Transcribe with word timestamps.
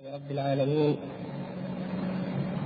رب 0.00 0.30
العالمين 0.30 0.96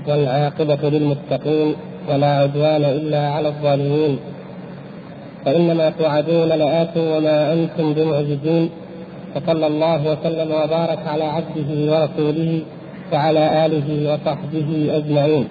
والعاقبة 0.09 0.89
للمتقين 0.89 1.75
ولا 2.09 2.27
عدوان 2.27 2.85
إلا 2.85 3.29
على 3.29 3.49
الظالمين. 3.49 4.19
فإنما 5.45 5.91
توعدون 5.91 6.49
لآت 6.49 6.97
وما 6.97 7.53
أنتم 7.53 7.93
بمعجزين. 7.95 8.71
وصلى 9.37 9.67
الله 9.67 10.01
وسلم 10.13 10.51
وبارك 10.53 10.99
على 11.07 11.25
عبده 11.25 11.71
ورسوله 11.93 12.63
وعلى 13.13 13.67
آله 13.67 13.89
وصحبه 14.13 14.91
أجمعين. 14.99 15.49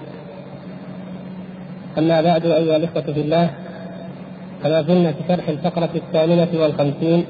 أما 1.98 2.22
بعد 2.22 2.46
أيها 2.46 2.76
الإخوة 2.76 3.02
في 3.02 3.22
الله 3.22 3.50
فما 4.64 4.82
زلنا 4.82 5.12
في 5.12 5.22
شرح 5.28 5.50
الفقرة 5.50 5.90
الثامنة 5.96 6.52
والخمسين 6.54 7.26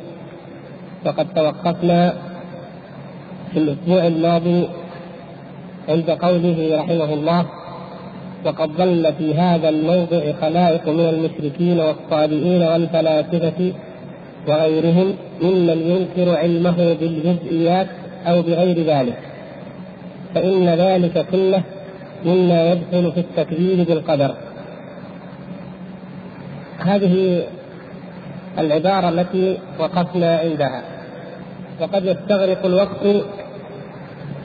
وقد 1.06 1.28
توقفنا 1.36 2.14
في 3.54 3.60
الأسبوع 3.60 4.08
الماضي 4.08 4.68
عند 5.90 6.10
قوله 6.10 6.80
رحمه 6.80 7.14
الله 7.14 7.46
وقد 8.46 8.70
ظل 8.70 9.14
في 9.18 9.34
هذا 9.34 9.70
الموضع 9.70 10.32
خلائق 10.42 10.90
من 10.90 11.10
المشركين 11.10 11.80
والصالئين 11.80 12.62
والفلاسفة 12.62 13.74
وغيرهم 14.48 15.16
ممن 15.42 15.78
ينكر 15.78 16.38
علمه 16.38 16.96
بالجزئيات 17.00 17.88
أو 18.28 18.42
بغير 18.42 18.84
ذلك 18.84 19.18
فإن 20.36 20.70
ذلك 20.70 21.26
كله 21.32 21.62
مما 22.26 22.72
يدخل 22.72 23.12
في 23.12 23.20
التكذيب 23.20 23.86
بالقدر. 23.88 24.36
هذه 26.80 27.44
العبارة 28.60 29.10
التي 29.10 29.58
وقفنا 29.80 30.38
عندها. 30.38 30.84
وقد 31.82 32.06
يستغرق 32.06 32.66
الوقت 32.66 33.24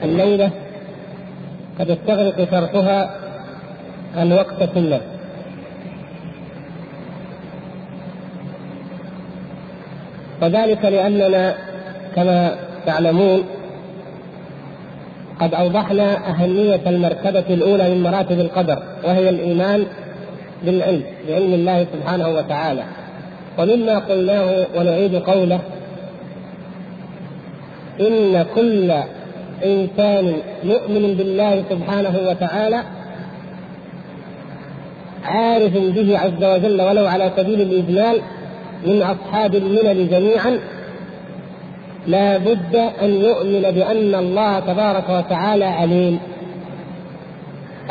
الليلة 0.03 0.51
قد 1.79 1.89
يستغرق 1.89 2.47
شرحها 2.51 3.15
الوقت 4.17 4.63
كله. 4.75 5.01
وذلك 10.41 10.85
لأننا 10.85 11.55
كما 12.15 12.55
تعلمون 12.85 13.43
قد 15.39 15.53
أوضحنا 15.53 16.29
أهمية 16.29 16.81
المرتبة 16.87 17.45
الأولى 17.49 17.95
من 17.95 18.03
مراتب 18.03 18.39
القدر 18.39 18.83
وهي 19.03 19.29
الإيمان 19.29 19.85
بالعلم 20.63 21.03
بعلم 21.29 21.53
الله 21.53 21.85
سبحانه 21.93 22.29
وتعالى. 22.29 22.83
ومما 23.57 23.99
قلناه 23.99 24.65
ونعيد 24.75 25.15
قوله 25.15 25.59
إن 27.99 28.45
كل 28.55 28.93
إنسان 29.65 30.33
يؤمن 30.63 31.15
بالله 31.17 31.63
سبحانه 31.69 32.19
وتعالى 32.29 32.83
عارف 35.25 35.77
به 35.77 36.19
عز 36.19 36.43
وجل 36.43 36.81
ولو 36.81 37.07
على 37.07 37.31
سبيل 37.37 37.61
الإجمال 37.61 38.21
من 38.85 39.01
أصحاب 39.01 39.55
الملل 39.55 40.09
جميعا 40.09 40.59
لا 42.07 42.37
بد 42.37 42.75
أن 42.75 43.09
يؤمن 43.09 43.61
بأن 43.61 44.15
الله 44.15 44.59
تبارك 44.59 45.09
وتعالى 45.09 45.65
عليم. 45.65 46.19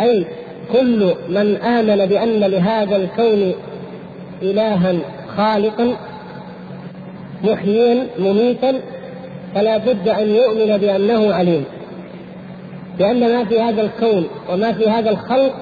أي 0.00 0.27
كل 0.72 1.14
من 1.28 1.56
آمن 1.56 2.06
بأن 2.06 2.41
لهذا 2.41 2.97
الكون 2.97 3.53
إلها 4.42 4.94
خالقا 5.36 5.97
محييا 7.44 8.06
مميتا 8.19 8.80
فلا 9.54 9.78
بد 9.78 10.08
أن 10.08 10.28
يؤمن 10.28 10.77
بأنه 10.77 11.34
عليم. 11.34 11.64
لأن 12.98 13.20
ما 13.20 13.44
في 13.44 13.60
هذا 13.60 13.82
الكون 13.82 14.28
وما 14.52 14.72
في 14.72 14.91
هذا 14.91 15.10
الخلق 15.10 15.52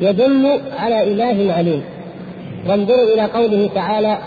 يدل 0.00 0.60
على 0.78 1.02
إله 1.02 1.52
عليم. 1.52 1.84
وانظروا 2.68 3.14
إلى 3.14 3.22
قوله 3.22 3.70
تعالى 3.74 4.18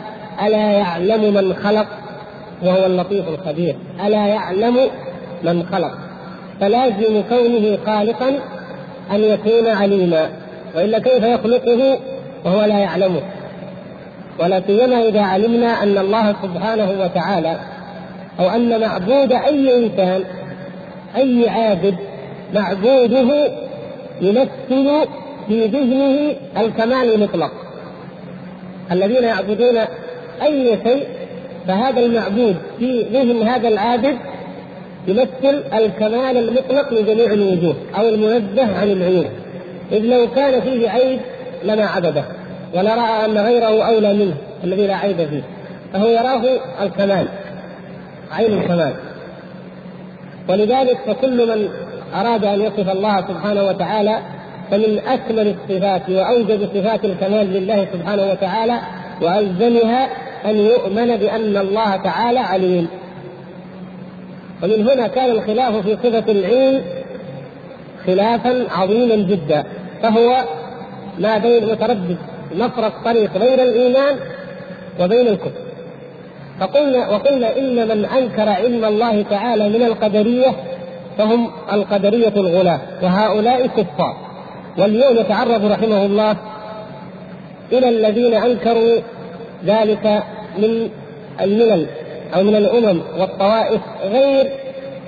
ألا 0.46 0.72
يعلم 0.72 1.34
من 1.34 1.54
خلق؟ 1.54 1.88
وهو 2.64 2.86
اللطيف 2.86 3.28
الخبير. 3.28 3.76
ألا 4.06 4.28
يعلم 4.28 4.78
من 5.44 5.66
خلق؟ 5.72 5.92
فلازم 6.62 7.24
كونه 7.30 7.78
خالقا 7.86 8.30
أن 9.12 9.20
يكون 9.20 9.68
عليما. 9.68 10.30
وإلا 10.76 11.00
كيف 11.00 11.24
يخلقه 11.24 12.00
وهو 12.46 12.66
لا 12.66 12.80
يعلمه؟ 12.80 13.22
ولا 14.40 14.62
سيما 14.68 15.02
إذا 15.02 15.22
علمنا 15.22 15.84
أن 15.84 15.98
الله 15.98 16.36
سبحانه 16.44 16.92
وتعالى 17.04 17.60
أو 18.40 18.50
أن 18.50 18.82
معبود 18.82 19.32
أي 19.32 19.86
إنسان 19.86 20.24
أي 21.18 21.50
عابد 21.50 21.96
معبوده 22.54 23.52
يمثل 24.22 25.08
في 25.48 25.66
ذهنه 25.66 26.36
الكمال 26.58 27.14
المطلق. 27.14 27.52
الذين 28.92 29.24
يعبدون 29.24 29.78
أي 30.42 30.78
شيء 30.84 31.08
فهذا 31.68 32.00
المعبود 32.00 32.56
في 32.80 33.02
ذهن 33.14 33.48
هذا 33.48 33.68
العابد 33.68 34.18
يمثل 35.08 35.64
الكمال 35.74 36.38
المطلق 36.38 36.94
لجميع 36.94 37.34
الوجوه 37.34 37.76
أو 37.98 38.10
المنزه 38.10 38.80
عن 38.80 38.92
العيوب. 38.92 39.26
إذ 39.92 40.00
لو 40.00 40.28
كان 40.36 40.62
فيه 40.62 40.90
عيب 40.90 41.20
لما 41.64 41.86
عبده 41.86 42.24
ولرأى 42.74 43.26
أن 43.26 43.38
غيره 43.38 43.88
أولى 43.88 44.14
منه 44.14 44.34
الذي 44.64 44.88
لا 44.88 44.96
عيب 44.96 45.18
فيه 45.18 45.42
فهو 45.94 46.08
يراه 46.08 46.44
الكمال. 46.82 47.28
عين 48.32 48.54
الكمال. 48.54 48.94
ولذلك 50.50 50.98
فكل 51.08 51.48
من 51.48 51.70
أراد 52.16 52.46
أن 52.46 52.62
يصف 52.62 52.90
الله 52.90 53.22
سبحانه 53.22 53.64
وتعالى 53.64 54.20
فمن 54.72 55.00
أكمل 55.08 55.56
الصفات 55.56 56.10
وأوجب 56.10 56.70
صفات 56.74 57.06
الكمال 57.06 57.54
لله 57.54 57.88
سبحانه 57.94 58.32
وتعالى 58.32 58.80
وألزمها 59.22 60.10
أن 60.46 60.56
يؤمن 60.56 61.18
بأن 61.18 61.58
الله 61.58 61.96
تعالى 61.96 62.40
عليم. 62.40 62.88
ومن 64.64 64.90
هنا 64.90 65.08
كان 65.08 65.32
الخلاف 65.32 65.76
في 65.76 65.98
صفة 66.04 66.32
العلم 66.32 66.82
خلافا 68.06 68.66
عظيما 68.72 69.16
جدا 69.16 69.64
فهو 70.02 70.44
ما 71.20 71.38
بين 71.38 71.66
متردد 71.66 72.18
مفرق 72.56 73.04
طريق 73.06 73.38
بين 73.38 73.60
الإيمان 73.60 74.16
وبين 75.00 75.28
الكفر. 75.28 75.69
فقلنا 76.60 77.10
وقلنا 77.10 77.58
إن 77.58 77.88
من 77.88 78.06
أنكر 78.06 78.50
علم 78.50 78.86
الله 78.86 79.22
تعالى 79.22 79.70
من 79.70 79.84
القدرية 79.84 80.56
فهم 81.18 81.50
القدرية 81.74 82.34
الغلاة 82.38 82.80
وهؤلاء 83.04 83.68
كفار 83.68 84.18
واليوم 84.78 85.18
يتعرض 85.18 85.72
رحمه 85.72 86.06
الله 86.06 86.36
إلى 87.72 87.90
الذين 87.90 88.34
أنكروا 88.34 89.00
ذلك 89.66 90.24
من 90.58 90.90
الملل 91.42 91.86
أو 92.36 92.44
من 92.44 92.56
الأمم 92.56 93.02
والطوائف 93.20 93.82
غير 94.04 94.48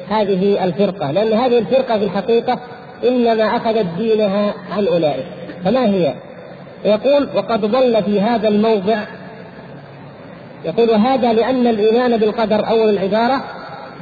هذه 0.09 0.63
الفرقة 0.63 1.11
لأن 1.11 1.33
هذه 1.33 1.57
الفرقة 1.57 1.97
في 1.99 2.05
الحقيقة 2.05 2.59
إنما 3.07 3.43
أخذت 3.43 3.85
دينها 3.97 4.53
عن 4.71 4.87
أولئك 4.87 5.25
فما 5.65 5.85
هي؟ 5.85 6.13
يقول 6.85 7.27
وقد 7.35 7.61
ضل 7.61 8.03
في 8.03 8.21
هذا 8.21 8.47
الموضع 8.47 8.97
يقول 10.65 10.89
وهذا 10.89 11.33
لأن 11.33 11.67
الإيمان 11.67 12.17
بالقدر 12.17 12.69
أول 12.69 12.89
العبارة 12.89 13.43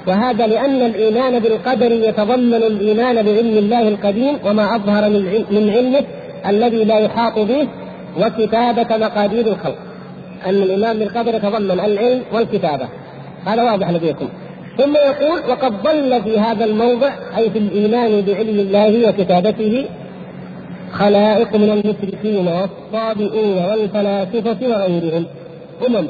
وهذا 0.07 0.47
لأن 0.47 0.81
الإيمان 0.81 1.39
بالقدر 1.39 1.91
يتضمن 1.91 2.53
الإيمان 2.53 3.15
بعلم 3.15 3.57
الله 3.57 3.87
القديم 3.87 4.37
وما 4.45 4.75
أظهر 4.75 5.09
من 5.09 5.69
علمه 5.69 6.03
الذي 6.47 6.83
لا 6.83 6.99
يحاط 6.99 7.39
به 7.39 7.67
وكتابة 8.17 8.97
مقادير 8.97 9.47
الخلق. 9.47 9.75
أن 10.45 10.55
الإيمان 10.55 10.99
بالقدر 10.99 11.35
يتضمن 11.35 11.71
العلم 11.71 12.21
والكتابة. 12.33 12.87
هذا 13.45 13.63
واضح 13.63 13.89
لديكم. 13.89 14.29
ثم 14.77 14.95
يقول 14.95 15.39
وقد 15.49 15.83
ضل 15.83 16.23
في 16.23 16.39
هذا 16.39 16.65
الموضع 16.65 17.11
أي 17.37 17.49
في 17.49 17.57
الإيمان 17.57 18.21
بعلم 18.21 18.59
الله 18.59 19.09
وكتابته 19.09 19.85
خلائق 20.91 21.55
من 21.55 21.69
المشركين 21.69 22.47
والصابئين 22.47 23.65
والفلاسفة 23.65 24.67
وغيرهم. 24.67 25.25
أمم. 25.87 26.07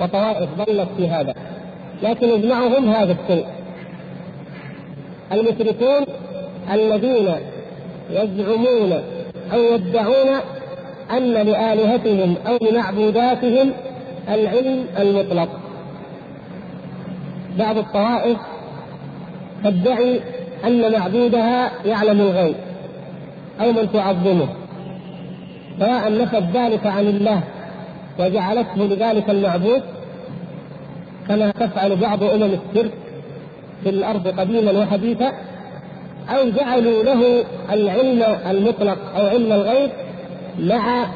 وطوائف 0.00 0.48
ضلت 0.58 0.88
في 0.96 1.08
هذا. 1.08 1.34
لكن 2.02 2.28
يجمعهم 2.28 2.88
هذا 2.90 3.16
الشيء 3.22 3.46
المشركون 5.32 6.06
الذين 6.72 7.34
يزعمون 8.10 8.92
أو 9.52 9.58
يدعون 9.58 10.28
أن 11.10 11.32
لآلهتهم 11.32 12.34
أو 12.46 12.58
لمعبوداتهم 12.70 13.72
العلم 14.28 14.84
المطلق. 14.98 15.48
بعض 17.58 17.78
الطوائف 17.78 18.38
تدعي 19.64 20.20
أن 20.64 20.92
معبودها 20.92 21.70
يعلم 21.84 22.20
الغيب 22.20 22.54
أو 23.60 23.72
من 23.72 23.92
تعظمه. 23.92 24.48
سواء 25.78 26.18
نفت 26.18 26.42
ذلك 26.54 26.86
عن 26.86 27.06
الله 27.06 27.42
وجعلته 28.18 28.76
لذلك 28.76 29.30
المعبود 29.30 29.82
كما 31.28 31.50
تفعل 31.50 31.96
بعض 31.96 32.22
أمم 32.22 32.42
الشرك 32.42 32.92
في 33.82 33.88
الأرض 33.88 34.28
قديما 34.28 34.72
وحديثا 34.82 35.32
أو 36.28 36.48
جعلوا 36.50 37.02
له 37.02 37.44
العلم 37.72 38.22
المطلق 38.50 38.98
أو 39.16 39.26
علم 39.26 39.52
الغيب 39.52 39.90
مع 40.58 41.06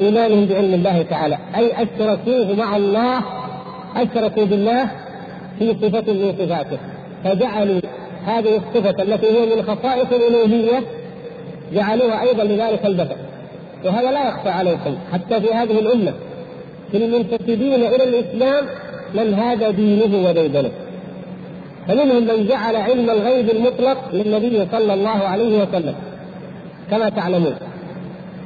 إيمانهم 0.00 0.46
بعلم 0.46 0.74
الله 0.74 1.02
تعالى. 1.02 1.38
أي 1.56 1.72
أشركوه 1.72 2.54
مع 2.56 2.76
الله 2.76 3.22
أشركوا 3.96 4.44
بالله 4.44 4.88
في 5.58 5.74
صفة 5.74 6.12
من 6.12 6.34
صفاته. 6.38 6.78
فجعلوا 7.24 7.80
هذه 8.26 8.56
الصفة 8.56 9.02
التي 9.02 9.26
هي 9.26 9.56
من 9.56 9.62
خصائص 9.62 10.06
الألوهية 10.12 10.82
جعلوها 11.72 12.22
أيضا 12.22 12.44
لذلك 12.44 12.86
البشر 12.86 13.16
وهذا 13.86 14.10
لا 14.10 14.28
يخفى 14.28 14.48
عليكم 14.48 14.96
حتى 15.12 15.40
في 15.40 15.54
هذه 15.54 15.78
الأمة. 15.78 16.12
في 16.90 16.96
المنتسبين 16.96 17.74
إلى 17.74 18.04
الإسلام 18.04 18.64
من 19.14 19.34
هذا 19.34 19.70
دينه 19.70 20.28
وديدنه 20.28 20.70
فمنهم 21.88 22.22
من 22.22 22.46
جعل 22.46 22.76
علم 22.76 23.10
الغيب 23.10 23.50
المطلق 23.50 23.98
للنبي 24.12 24.66
صلى 24.72 24.94
الله 24.94 25.28
عليه 25.28 25.62
وسلم 25.62 25.94
كما 26.90 27.08
تعلمون. 27.08 27.54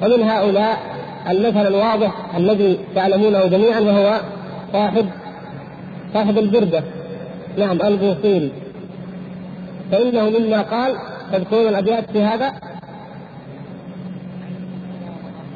ومن 0.03 0.23
هؤلاء 0.23 0.79
المثل 1.31 1.67
الواضح 1.67 2.37
الذي 2.37 2.79
تعلمونه 2.95 3.47
جميعا 3.47 3.81
وهو 3.81 4.21
صاحب 4.73 5.07
صاحب 6.15 6.39
البردة. 6.39 6.83
نعم 7.59 7.83
البوصيري 7.83 8.53
فإنه 9.93 10.31
مما 10.31 10.63
قال 10.63 10.97
تذكرون 11.33 11.69
الأبيات 11.69 12.11
في 12.11 12.23
هذا؟ 12.23 12.53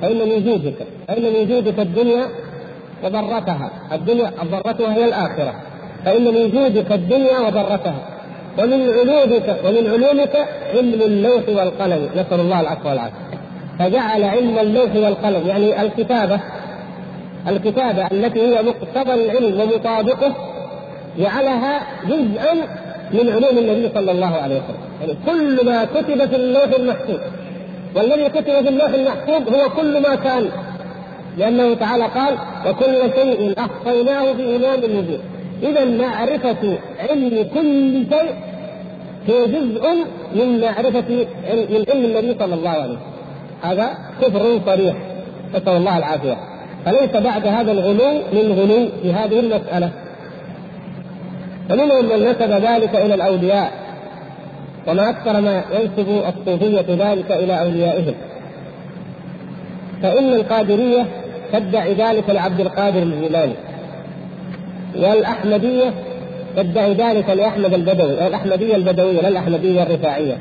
فإن 0.04 0.18
من 0.18 0.44
جودك 0.44 0.74
فإن 1.08 1.22
من 1.22 1.48
جودك 1.48 1.78
الدنيا 1.78 2.24
وضرتها. 3.04 3.70
الدنيا 3.92 4.32
ضرتها 4.50 4.94
هي 4.94 5.04
الآخرة. 5.04 5.54
فإن 6.04 6.24
من 6.24 6.50
جودك 6.50 6.92
الدنيا 6.92 7.38
وضرتها. 7.40 7.94
ومن 8.58 8.90
علومك 8.90 9.56
ومن 9.64 9.86
علومك 9.90 10.36
علم 10.74 11.02
اللوح 11.02 11.48
والقلم. 11.48 12.08
نسأل 12.16 12.40
الله 12.40 12.60
العفو 12.60 12.88
والعافية. 12.88 13.38
فجعل 13.78 14.24
علم 14.24 14.58
اللوح 14.58 14.96
والقلم 14.96 15.48
يعني 15.48 15.82
الكتابة 15.82 16.40
الكتابة 17.48 18.06
التي 18.06 18.40
هي 18.40 18.62
مقتضى 18.62 19.14
العلم 19.14 19.60
ومطابقه 19.60 20.34
جعلها 21.18 21.80
جزءا 22.06 22.54
من 23.12 23.28
علوم 23.28 23.58
النبي 23.58 23.90
صلى 23.94 24.12
الله 24.12 24.34
عليه 24.34 24.54
وسلم. 24.56 24.84
يعني 25.00 25.16
كل 25.26 25.66
ما 25.66 25.84
كتب 25.84 26.26
في 26.26 26.36
اللوح 26.36 26.70
المحفوظ 26.78 27.18
والذي 27.96 28.28
كتب 28.28 28.44
في 28.44 28.68
اللوح 28.68 28.88
المحفوظ 28.88 29.54
هو 29.54 29.70
كل 29.70 30.02
ما 30.02 30.14
كان. 30.14 30.48
لأنه 31.38 31.74
تعالى 31.74 32.04
قال 32.04 32.34
وكل 32.66 33.12
شيء 33.16 33.54
أحصيناه 33.58 34.32
في 34.32 34.56
إمام 34.56 34.78
مبين 34.78 35.20
إذا 35.62 35.84
معرفة 35.84 36.78
علم 36.98 37.48
كل 37.54 38.04
شيء 38.10 38.34
هي 39.26 39.46
جزء 39.46 39.88
من 40.34 40.60
معرفة 40.60 41.26
من 41.70 41.84
علم 41.88 42.04
النبي 42.04 42.36
صلى 42.38 42.54
الله 42.54 42.70
عليه 42.70 42.84
وسلم. 42.84 42.98
هذا 43.62 43.98
كفر 44.22 44.60
صريح. 44.66 44.94
نسأل 45.54 45.76
الله 45.76 45.98
العافية. 45.98 46.36
فليس 46.84 47.16
بعد 47.16 47.46
هذا 47.46 47.72
الغلو 47.72 48.12
من 48.32 48.52
غلو 48.52 48.88
في 49.02 49.12
هذه 49.12 49.40
المسألة. 49.40 49.90
فمنهم 51.68 52.04
من 52.04 52.28
نسب 52.28 52.50
ذلك 52.50 52.96
إلى 52.96 53.14
الأولياء. 53.14 53.72
وما 54.86 55.10
أكثر 55.10 55.40
ما 55.40 55.64
ينسب 55.72 56.22
الصوفية 56.28 57.10
ذلك 57.10 57.30
إلى 57.30 57.60
أوليائهم. 57.60 58.14
فإن 60.02 60.32
القادرية 60.34 61.06
تدعي 61.52 61.94
ذلك 61.94 62.30
لعبد 62.30 62.60
القادر 62.60 63.02
الجيلاني. 63.02 63.54
والأحمدية 64.96 65.94
تدعي 66.56 66.94
ذلك 66.94 67.30
لأحمد 67.30 67.74
البدوي 67.74 68.26
الأحمدية 68.26 68.76
البدوية 68.76 69.20
لا 69.20 69.28
الأحمدية 69.28 69.82
الرفاعية. 69.82 70.36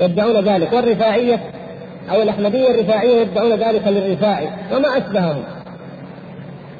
يدعون 0.00 0.40
ذلك. 0.40 0.72
والرفاعية 0.72 1.40
أو 2.10 2.22
الأحمدية 2.22 2.70
الرفاعية 2.70 3.20
يدعون 3.20 3.52
ذلك 3.52 3.86
للرفاعي 3.86 4.48
وما 4.72 4.88
أشبههم. 4.98 5.42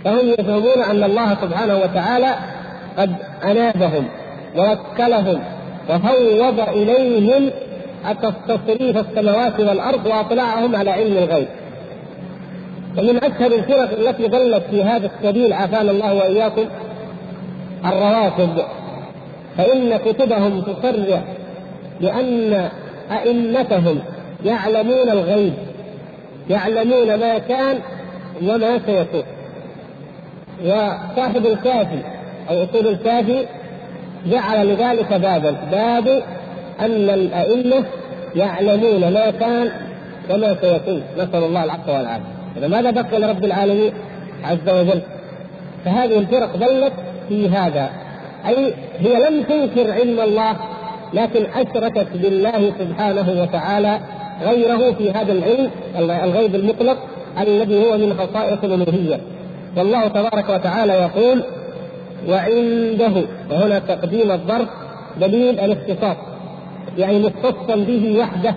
فهم 0.04 0.28
يفهمون 0.38 0.82
أن 0.90 1.04
الله 1.04 1.34
سبحانه 1.34 1.76
وتعالى 1.76 2.34
قد 2.98 3.12
أنابهم 3.44 4.04
ووكلهم 4.56 5.40
وفوض 5.88 6.69
إليهم 6.69 7.50
تصريف 8.49 8.97
السماوات 8.97 9.61
والأرض 9.61 10.06
وأطلعهم 10.06 10.77
على 10.77 10.91
علم 10.91 11.17
الغيب. 11.17 11.49
ومن 12.99 13.25
أشهر 13.25 13.47
الفرق 13.47 13.99
التي 13.99 14.29
ضلت 14.29 14.62
في 14.71 14.82
هذا 14.82 15.11
السبيل 15.17 15.53
عافانا 15.53 15.91
الله 15.91 16.15
وإياكم 16.15 16.65
الروافض. 17.85 18.62
فإن 19.56 19.97
كتبهم 19.97 20.61
تصرح 20.61 21.21
بأن 22.00 22.69
أئمتهم 23.11 23.99
يعلمون 24.44 25.11
الغيب 25.11 25.53
يعلمون 26.50 27.15
ما 27.15 27.38
كان 27.38 27.79
وما 28.43 28.81
سيكون. 28.87 29.23
وصاحب 30.65 31.47
الكافي 31.47 32.03
أو 32.50 32.65
أصول 32.65 32.87
الكافي 32.87 33.47
جعل 34.26 34.67
لذلك 34.67 35.12
بابا 35.12 35.56
باب 35.70 36.22
أن 36.81 37.11
الأئمة 37.11 37.84
يعلمون 38.37 39.12
ما 39.12 39.31
كان 39.31 39.70
وما 40.31 40.56
سيكون. 40.61 41.02
نسأل 41.19 41.44
الله 41.44 41.64
العفو 41.64 41.93
والعافية. 41.93 42.25
إذا 42.56 42.69
ماذا 42.69 42.90
بقي 42.90 43.19
لرب 43.19 43.44
العالمين 43.44 43.93
عز 44.44 44.69
وجل؟ 44.69 45.00
فهذه 45.84 46.19
الفرق 46.19 46.56
ظلت 46.56 46.93
في 47.28 47.49
هذا. 47.49 47.90
أي 48.49 48.75
هي 48.99 49.31
لم 49.31 49.43
تنكر 49.43 49.93
علم 49.93 50.20
الله 50.20 50.56
لكن 51.14 51.44
أشركت 51.55 52.06
بالله 52.14 52.72
سبحانه 52.78 53.43
وتعالى 53.43 54.00
غيره 54.43 54.93
في 54.93 55.11
هذا 55.11 55.32
العلم 55.32 55.70
الغيب 55.99 56.55
المطلق 56.55 56.96
الذي 57.40 57.87
هو 57.87 57.99
من 57.99 58.14
خصائص 58.19 58.58
الألوهية. 58.64 59.20
والله 59.76 60.08
تبارك 60.08 60.49
وتعالى 60.49 60.93
يقول 60.93 61.43
وعنده 62.28 63.25
وهنا 63.50 63.78
تقديم 63.78 64.31
الظرف 64.31 64.69
دليل 65.20 65.61
الاختصاص 65.61 66.17
يعني 66.99 67.19
مختصا 67.19 67.76
به 67.76 68.19
وحده 68.19 68.55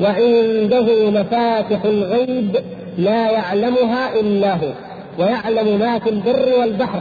وعنده 0.00 1.10
مفاتح 1.10 1.84
الغيب 1.84 2.56
لا 2.98 3.30
يعلمها 3.30 4.20
إلا 4.20 4.54
هو 4.54 4.68
ويعلم 5.18 5.78
ما 5.78 5.98
في 5.98 6.10
البر 6.10 6.60
والبحر 6.60 7.00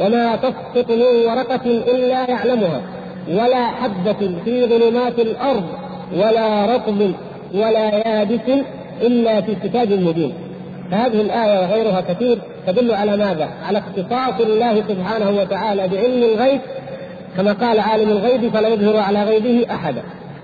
وما 0.00 0.36
تسقط 0.36 0.90
من 0.90 1.26
ورقة 1.26 1.66
إلا 1.66 2.30
يعلمها 2.30 2.80
ولا 3.30 3.66
حبة 3.66 4.30
في 4.44 4.66
ظلمات 4.66 5.18
الأرض 5.18 5.64
ولا 6.16 6.76
رطب 6.76 7.12
ولا 7.54 8.08
يابس 8.08 8.64
إلا 9.02 9.40
في 9.40 9.54
كتاب 9.54 9.92
مبين. 9.92 10.32
فهذه 10.90 11.20
الآية 11.20 11.60
وغيرها 11.60 12.00
كثير 12.00 12.38
تدل 12.72 12.94
على 12.94 13.16
ماذا؟ 13.16 13.48
على 13.66 13.78
اختصاص 13.78 14.40
الله 14.40 14.82
سبحانه 14.88 15.30
وتعالى 15.30 15.88
بعلم 15.88 16.22
الغيب 16.22 16.60
كما 17.36 17.52
قال 17.52 17.80
عالم 17.80 18.10
الغيب 18.10 18.48
فلا 18.52 18.68
يظهر 18.68 18.96
على 18.96 19.22
غيبه 19.22 19.66
أحدا. 19.70 20.02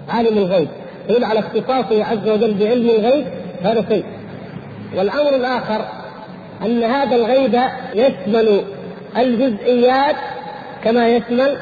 عالم 0.08 0.38
الغيب. 0.38 0.68
يدل 1.08 1.24
على 1.24 1.38
اختصاصه 1.38 2.04
عز 2.04 2.28
وجل 2.28 2.54
بعلم 2.54 2.90
الغيب 2.90 3.26
هذا 3.62 3.84
شيء. 3.88 4.04
والأمر 4.96 5.34
الآخر 5.36 5.84
أن 6.62 6.82
هذا 6.82 7.16
الغيب 7.16 7.60
يشمل 7.94 8.60
الجزئيات 9.16 10.16
كما 10.84 11.08
يشمل 11.08 11.56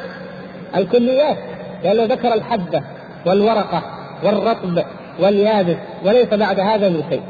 الكليات 0.77 1.37
لأنه 1.85 2.05
ذكر 2.05 2.35
الحبة 2.35 2.83
والورقة 3.27 3.83
والرطب 4.25 4.83
واليابس 5.21 5.77
وليس 6.05 6.29
بعد 6.29 6.61
هذا 6.61 6.89
من 6.89 7.03
شيء. 7.11 7.23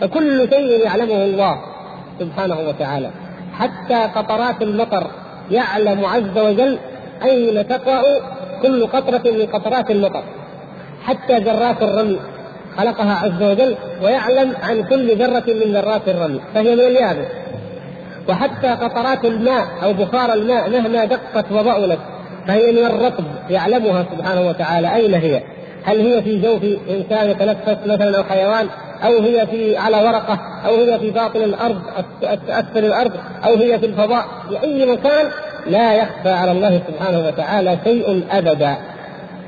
فكل 0.00 0.48
شيء 0.50 0.84
يعلمه 0.84 1.24
الله. 1.24 1.69
سبحانه 2.20 2.60
وتعالى. 2.68 3.10
حتى 3.52 3.94
قطرات 3.94 4.62
المطر 4.62 5.06
يعلم 5.50 6.04
عز 6.04 6.38
وجل 6.38 6.78
أين 7.22 7.68
تقع 7.68 8.02
كل 8.62 8.86
قطرة 8.86 9.30
من 9.30 9.46
قطرات 9.46 9.90
المطر. 9.90 10.22
حتى 11.02 11.38
ذرات 11.38 11.82
الرمل 11.82 12.18
خلقها 12.76 13.14
عز 13.14 13.42
وجل 13.42 13.76
ويعلم 14.02 14.52
عن 14.62 14.82
كل 14.82 15.16
ذرة 15.16 15.44
من 15.46 15.72
ذرات 15.72 16.08
الرمل. 16.08 16.40
فهي 16.54 16.74
من 16.74 16.80
اليابس. 16.80 17.26
وحتى 18.28 18.68
قطرات 18.68 19.24
الماء 19.24 19.66
أو 19.82 19.92
بخار 19.92 20.32
الماء 20.32 20.70
مهما 20.70 21.04
دقت 21.04 21.52
وضألت 21.52 21.98
فهي 22.46 22.72
من 22.72 22.84
الرطب 22.86 23.24
يعلمها 23.50 24.06
سبحانه 24.16 24.48
وتعالى. 24.48 24.94
أين 24.94 25.14
هي؟ 25.14 25.42
هل 25.84 26.00
هي 26.00 26.22
في 26.22 26.40
جوف 26.40 26.62
إنسان 26.90 27.30
يتنفس 27.30 27.86
مثلا 27.86 28.18
أو 28.18 28.24
حيوان؟ 28.24 28.66
أو 29.04 29.22
هي 29.22 29.46
في 29.46 29.76
على 29.76 29.96
ورقة 29.96 30.40
أو 30.66 30.74
هي 30.74 30.98
في 30.98 31.10
باطن 31.10 31.42
الأرض 31.42 31.80
أسفل 32.48 32.84
الأرض 32.84 33.12
أو 33.44 33.54
هي 33.54 33.78
في 33.78 33.86
الفضاء 33.86 34.24
في 34.48 34.62
أي 34.62 34.86
مكان 34.86 35.30
لا 35.66 35.94
يخفى 35.94 36.30
على 36.30 36.52
الله 36.52 36.80
سبحانه 36.88 37.26
وتعالى 37.26 37.78
شيء 37.84 38.24
أبدا. 38.30 38.76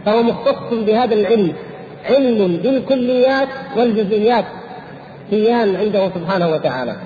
فهو 0.07 0.23
مختص 0.23 0.73
بهذا 0.73 1.15
العلم 1.15 1.53
علم 2.11 2.57
بالكليات 2.57 3.49
والجزئيات 3.77 4.45
سيان 5.31 5.77
عنده 5.77 6.11
سبحانه 6.15 6.49
وتعالى. 6.49 6.97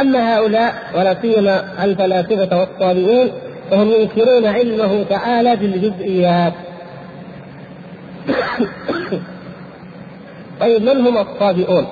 أما 0.00 0.36
هؤلاء 0.36 0.74
ولا 0.96 1.16
سيما 1.22 1.84
الفلاسفة 1.84 2.60
والطالبون 2.60 3.30
فهم 3.70 3.90
ينكرون 3.90 4.46
علمه 4.46 5.04
تعالى 5.10 5.56
بالجزئيات. 5.56 6.52
طيب 10.60 10.82
من 10.82 11.06
هم 11.06 11.18
الصابئون؟ 11.18 11.86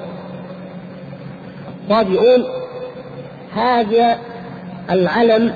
الصابئون 1.82 2.44
هذا 3.54 4.18
العلم 4.90 5.54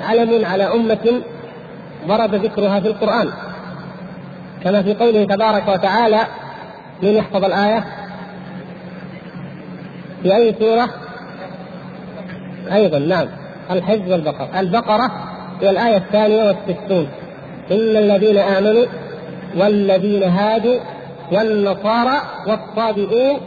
علم 0.00 0.44
على 0.44 0.64
أمة 0.64 1.22
ورد 2.08 2.34
ذكرها 2.34 2.80
في 2.80 2.88
القرآن. 2.88 3.30
كما 4.64 4.82
في 4.82 4.94
قوله 4.94 5.24
تبارك 5.24 5.68
وتعالى 5.68 6.20
من 7.02 7.08
يحفظ 7.08 7.44
الآية؟ 7.44 7.84
في 10.22 10.36
أي 10.36 10.54
سورة؟ 10.58 10.88
أيضا 12.72 12.98
نعم. 12.98 13.26
الحج 13.70 14.10
والبقرة. 14.10 14.60
البقرة 14.60 15.10
هي 15.60 15.70
الآية 15.70 15.96
الثانية 15.96 16.44
والستون. 16.44 17.08
إن 17.70 17.96
الذين 17.96 18.38
آمنوا 18.38 18.86
والذين 19.56 20.22
هادوا 20.22 20.80
والنصارى 21.32 22.22
والصابئين 22.46 23.38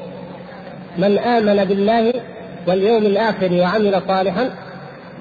من 0.98 1.18
آمن 1.18 1.66
بالله 1.66 2.14
واليوم 2.68 3.06
الآخر 3.06 3.54
وعمل 3.54 4.02
صالحا 4.08 4.50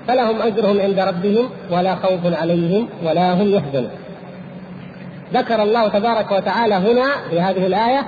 فلهم 0.08 0.42
أجرهم 0.42 0.80
عند 0.80 1.00
ربهم 1.00 1.50
ولا 1.70 1.94
خوف 1.94 2.40
عليهم 2.40 2.88
ولا 3.04 3.32
هم 3.32 3.54
يحزنون. 3.54 3.90
ذكر 5.34 5.62
الله 5.62 5.88
تبارك 5.88 6.32
وتعالى 6.32 6.74
هنا 6.74 7.06
في 7.30 7.40
هذه 7.40 7.66
الآية 7.66 8.06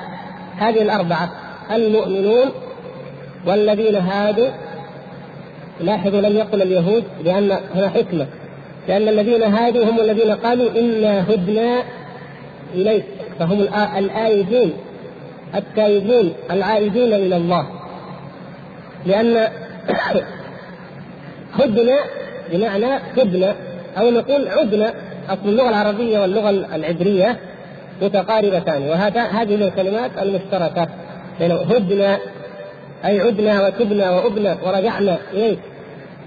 هذه 0.59 0.83
الأربعة 0.83 1.31
المؤمنون 1.73 2.47
والذين 3.47 3.97
هادوا. 3.97 4.49
لاحظوا 5.81 6.21
لم 6.21 6.37
يقل 6.37 6.63
اليهود 6.63 7.05
لأن 7.25 7.59
هنا 7.75 7.89
حكمة 7.89 8.27
لأن 8.89 9.09
الذين 9.09 9.43
هادوا 9.43 9.85
هم 9.85 10.01
الذين 10.01 10.35
قالوا 10.35 10.71
إنا 10.81 11.21
هدنا 11.31 11.83
إليك. 12.75 13.05
فهم 13.39 13.61
الآيدين 13.99 14.73
التائبين 15.55 16.33
العائدين 16.51 17.13
إلى 17.13 17.37
الله. 17.37 17.67
لأن 19.07 19.37
هدنا 21.59 21.97
بمعنى 22.53 23.01
هدنا 23.17 23.55
أو 23.99 24.11
نقول 24.11 24.49
عدنا 24.49 24.95
أصل 25.29 25.49
اللغة 25.49 25.69
العربية 25.69 26.19
واللغة 26.19 26.51
العبرية 26.51 27.37
متقاربتان. 28.03 28.83
وهذا 28.83 29.23
هذه 29.23 29.55
الكلمات 29.55 30.11
المشتركة. 30.23 30.89
بين 31.41 31.53
هدنا 31.53 32.19
أي 33.05 33.21
عدنا 33.21 33.67
وتبنا 33.67 34.11
وأبنا 34.11 34.57
ورجعنا 34.63 35.19
إليك. 35.33 35.59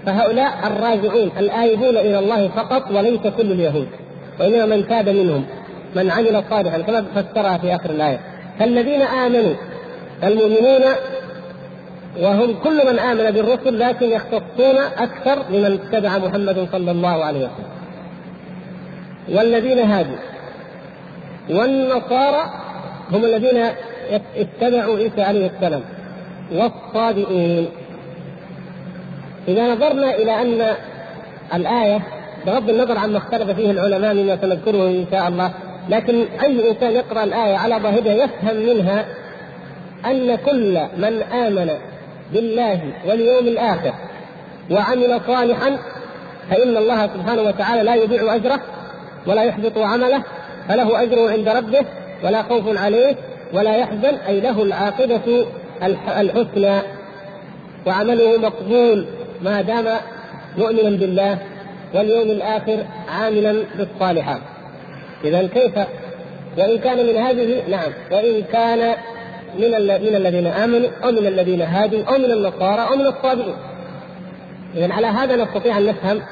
فهؤلاء 0.06 0.52
الراجعون 0.66 1.30
الآيبون 1.38 1.96
إلى 1.96 2.18
الله 2.18 2.48
فقط 2.48 2.90
وليس 2.90 3.20
كل 3.20 3.52
اليهود. 3.52 3.88
وإنما 4.40 4.76
من 4.76 4.88
تاب 4.88 5.08
منهم. 5.08 5.44
من 5.96 6.10
عمل 6.10 6.44
صالحا 6.50 6.78
كما 6.78 7.04
فسرها 7.14 7.58
في 7.58 7.74
آخر 7.74 7.90
الآية. 7.90 8.20
فالذين 8.58 9.02
آمنوا 9.02 9.54
المؤمنون 10.24 10.82
وهم 12.20 12.54
كل 12.64 12.92
من 12.92 12.98
آمن 12.98 13.30
بالرسل 13.30 13.78
لكن 13.78 14.06
يختصون 14.06 14.76
أكثر 14.98 15.42
لمن 15.50 15.80
اتبع 15.82 16.18
محمد 16.18 16.68
صلى 16.72 16.90
الله 16.90 17.24
عليه 17.24 17.38
وسلم. 17.38 17.70
والذين 19.28 19.78
هادوا 19.78 20.16
والنصارى 21.50 22.42
هم 23.12 23.24
الذين 23.24 23.70
اتبعوا 24.36 24.98
عيسى 24.98 25.22
عليه 25.22 25.50
السلام 25.56 25.82
والصابئين. 26.52 27.68
إذا 29.48 29.74
نظرنا 29.74 30.14
إلى 30.14 30.42
أن 30.42 30.76
الآية 31.54 32.00
بغض 32.46 32.70
النظر 32.70 32.98
عما 32.98 33.18
اختلف 33.18 33.50
فيه 33.50 33.70
العلماء 33.70 34.14
مما 34.14 34.36
سنذكره 34.36 34.88
إن 34.88 35.06
شاء 35.10 35.28
الله 35.28 35.50
لكن 35.88 36.24
أي 36.42 36.70
إنسان 36.70 36.90
يقرأ 36.90 37.24
الآية 37.24 37.56
على 37.56 37.74
ظاهرها 37.74 38.24
يفهم 38.24 38.56
منها 38.56 39.06
أن 40.06 40.36
كل 40.36 40.80
من 40.96 41.22
آمن 41.22 41.70
بالله 42.32 42.80
واليوم 43.06 43.48
الآخر 43.48 43.92
وعمل 44.70 45.20
صالحا 45.26 45.78
فإن 46.50 46.76
الله 46.76 47.06
سبحانه 47.06 47.42
وتعالى 47.42 47.82
لا 47.82 47.94
يضيع 47.94 48.34
أجره 48.34 48.60
ولا 49.26 49.42
يحبط 49.42 49.78
عمله 49.78 50.22
فله 50.68 51.02
أجره 51.02 51.30
عند 51.30 51.48
ربه 51.48 51.84
ولا 52.24 52.42
خوف 52.42 52.78
عليه 52.78 53.14
ولا 53.52 53.76
يحزن 53.76 54.14
أي 54.28 54.40
له 54.40 54.62
العاقبة 54.62 55.46
الحسنى. 56.20 56.80
وعمله 57.86 58.38
مقبول 58.38 59.06
ما 59.42 59.62
دام 59.62 59.84
مؤمنا 60.58 60.90
بالله 60.90 61.38
واليوم 61.94 62.30
الآخر 62.30 62.84
عاملا 63.08 63.62
بالصالحات. 63.78 64.40
إذا 65.24 65.46
كيف؟ 65.46 65.78
وإن 66.58 66.78
كان 66.78 67.06
من 67.06 67.16
هذه 67.16 67.62
نعم. 67.68 67.92
وإن 68.12 68.42
كان 68.52 68.94
من 69.58 69.70
من 70.02 70.14
الذين 70.16 70.46
آمنوا 70.46 70.88
أو 71.04 71.10
من 71.10 71.26
الذين 71.26 71.62
هادوا 71.62 72.04
أو 72.04 72.18
من 72.18 72.32
النصارى 72.32 72.88
أو 72.90 72.96
من 72.96 73.06
الصابئين. 73.06 73.54
إذا 74.76 74.92
على 74.92 75.06
هذا 75.06 75.36
نستطيع 75.36 75.78
أن 75.78 75.86
نفهم 75.86 76.22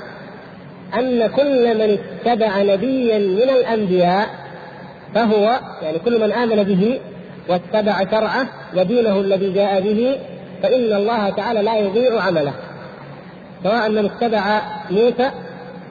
أن 0.98 1.26
كل 1.26 1.74
من 1.78 1.98
اتبع 1.98 2.62
نبيا 2.62 3.18
من 3.18 3.50
الأنبياء 3.50 4.28
فهو 5.14 5.60
يعني 5.82 5.98
كل 5.98 6.20
من 6.20 6.32
آمن 6.32 6.62
به 6.62 7.00
واتبع 7.48 8.10
شرعه 8.10 8.48
ودينه 8.76 9.20
الذي 9.20 9.52
جاء 9.52 9.80
به 9.80 10.18
فإن 10.62 10.92
الله 10.92 11.30
تعالى 11.30 11.62
لا 11.62 11.76
يضيع 11.76 12.22
عمله. 12.22 12.52
سواء 13.62 13.88
من 13.90 14.04
اتبع 14.04 14.62
موسى 14.90 15.30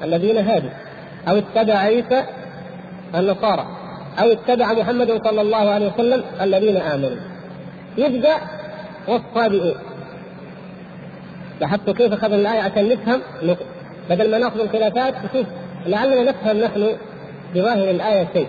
الذين 0.04 0.38
هادوا 0.38 0.70
أو 1.28 1.38
اتبع 1.38 1.74
عيسى 1.74 2.24
النصارى 3.16 3.68
أو 4.20 4.32
اتبع 4.32 4.74
محمد 4.74 5.22
صلى 5.28 5.42
الله 5.42 5.70
عليه 5.70 5.92
وسلم 5.94 6.24
الذين 6.42 6.78
آمنوا. 6.78 7.18
يبدأ 7.98 8.36
والصابئين 9.08 9.76
لاحظتوا 11.62 11.94
كيف 11.94 12.14
أخذنا 12.14 12.36
الآية 12.36 12.62
عشان 12.62 12.90
نفهم 12.90 13.22
بدل 14.10 14.32
ما 14.32 14.38
نأخذ 14.38 14.60
الخلافات 14.60 15.14
شوف 15.34 15.46
لعلنا 15.86 16.24
نفهم 16.24 16.58
نحن 16.58 16.98
بظاهر 17.56 17.90
الآية 17.90 18.28
شيء. 18.34 18.48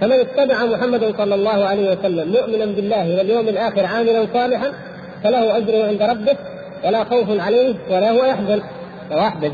فمن 0.00 0.12
اتبع 0.12 0.64
محمد 0.64 1.14
صلى 1.18 1.34
الله 1.34 1.64
عليه 1.64 1.90
وسلم 1.92 2.32
مؤمنا 2.32 2.64
بالله 2.64 3.18
واليوم 3.18 3.48
الآخر 3.48 3.86
عاملا 3.86 4.26
صالحا 4.34 4.72
فله 5.24 5.56
أجره 5.56 5.86
عند 5.86 6.02
ربه 6.02 6.36
ولا 6.84 7.04
خوف 7.04 7.40
عليه 7.40 7.74
ولا 7.90 8.10
هو 8.10 8.24
يحزن. 8.24 8.62
واحدة 9.10 9.52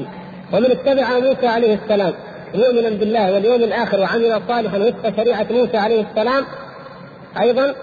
ومن 0.53 0.71
اتبع 0.71 1.19
موسى 1.19 1.47
عليه 1.47 1.75
السلام 1.75 2.13
مؤمنا 2.55 2.91
بالله 2.91 3.33
واليوم 3.33 3.63
الآخر 3.63 4.01
وعمل 4.01 4.41
صالحا 4.49 4.79
وفق 4.79 5.17
شريعة 5.17 5.47
موسى 5.51 5.77
عليه 5.77 6.05
السلام 6.11 6.45
أيضا 7.41 7.75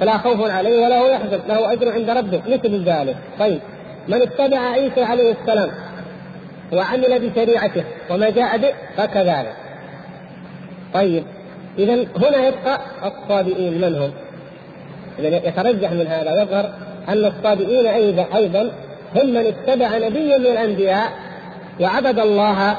فلا 0.00 0.18
خوف 0.18 0.50
عليه 0.50 0.84
ولا 0.84 0.98
هو 0.98 1.06
يحزن 1.06 1.40
له 1.48 1.72
أجر 1.72 1.92
عند 1.92 2.10
ربه 2.10 2.42
مثل 2.48 2.84
ذلك 2.84 3.16
طيب 3.38 3.60
من 4.08 4.22
اتبع 4.22 4.58
عيسى 4.58 5.02
عليه 5.02 5.34
السلام 5.40 5.70
وعمل 6.72 7.28
بشريعته 7.28 7.84
وما 8.10 8.30
جاء 8.30 8.58
به 8.58 8.72
فكذلك 8.96 9.56
طيب 10.94 11.24
اذا 11.78 11.94
هنا 11.94 12.46
يبقى 12.48 12.80
الصابئين 13.04 13.80
من 13.80 13.94
هم؟ 13.94 14.12
اذا 15.18 15.28
يترجح 15.48 15.92
من 15.92 16.06
هذا 16.06 16.42
يظهر 16.42 16.70
أن 17.08 17.24
الصابئين 17.24 17.86
أيضا 17.86 18.26
أيضا 18.34 18.70
هم 19.16 19.26
من 19.26 19.46
اتبع 19.46 19.98
نبيا 19.98 20.38
من 20.38 20.46
الأنبياء 20.46 21.12
وعبد 21.80 22.18
الله 22.18 22.76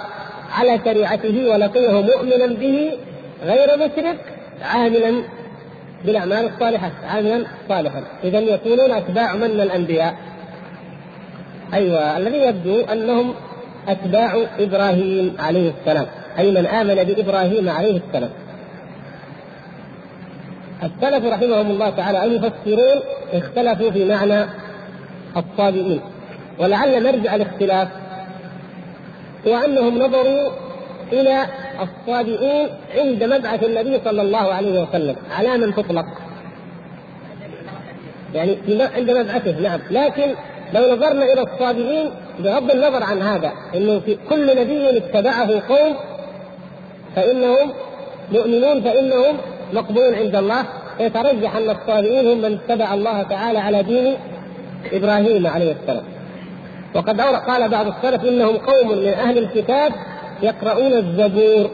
على 0.52 0.80
شريعته 0.86 1.50
ولقيه 1.50 2.02
مؤمنا 2.02 2.48
به 2.48 2.92
غير 3.44 3.78
مشرك 3.78 4.18
عاملا 4.62 5.24
بالأعمال 6.06 6.50
الصالحة 6.54 6.92
عاملا 7.10 7.46
صالحا. 7.70 8.04
اذا 8.24 8.40
يكونون 8.40 8.92
أتباع 8.92 9.36
من 9.36 9.44
الأنبياء؟ 9.44 10.16
أيوه 11.74 12.18
الذي 12.18 12.38
يبدو 12.38 12.82
أنهم 12.82 13.34
أتباع 13.88 14.46
إبراهيم 14.60 15.36
عليه 15.40 15.72
السلام 15.80 16.06
أي 16.40 16.52
من 16.52 16.66
آمن 16.66 16.96
بإبراهيم 16.96 17.70
عليه 17.70 18.02
السلام. 18.08 18.30
السلف 20.84 21.26
رحمهم 21.26 21.72
الله 21.72 21.90
تعالى 21.90 22.24
المفسرون 22.24 23.02
اختلفوا 23.34 23.92
في 23.92 24.06
معنى 24.06 24.46
الصابئين. 25.38 26.02
ولعل 26.60 27.04
مرجع 27.04 27.36
الاختلاف. 27.36 27.88
هو 29.48 29.56
انهم 29.56 30.00
نظروا 30.00 30.52
إلى 31.14 31.46
الصابئين 31.82 32.68
عند 32.96 33.24
مبعث 33.24 33.64
النبي 33.64 34.00
صلى 34.06 34.22
الله 34.22 34.54
عليه 34.54 34.82
وسلم. 34.82 35.16
على 35.38 35.58
من 35.58 35.76
تطلق؟ 35.76 36.06
يعني 38.34 38.58
عند 38.96 39.12
مبعثه 39.12 39.60
نعم. 39.60 39.80
لكن 39.92 40.36
لو 40.74 40.94
نظرنا 40.96 41.26
إلى 41.34 41.42
الصابئين 41.42 42.12
بغض 42.40 42.72
النظر 42.72 43.04
عن 43.04 43.22
هذا 43.22 43.52
إنه 43.76 44.00
في 44.00 44.18
كل 44.30 44.60
نبي 44.62 44.98
اتبعه 44.98 45.68
قوم 45.68 45.96
فإنهم 47.16 47.72
مؤمنون 48.32 48.82
فإنهم 48.82 49.38
مقبول 49.74 50.16
عند 50.16 50.36
الله. 50.36 50.64
يترجح 51.00 51.56
أن 51.56 51.70
الصابئين 51.70 52.28
هم 52.28 52.38
من 52.42 52.54
اتبع 52.54 52.94
الله 52.94 53.24
تعالى 53.24 53.60
على 53.60 53.84
دين 53.84 54.16
إبراهيم 54.94 55.48
عليه 55.48 55.72
السلام. 55.82 56.17
وقد 56.96 57.22
قال 57.22 57.70
بعض 57.70 57.88
السلف 57.88 58.24
إنهم 58.24 58.58
قوم 58.58 58.98
من 58.98 59.08
أهل 59.08 59.38
الكتاب 59.38 59.92
يقرؤون 60.44 60.94
الزبور. 60.94 61.70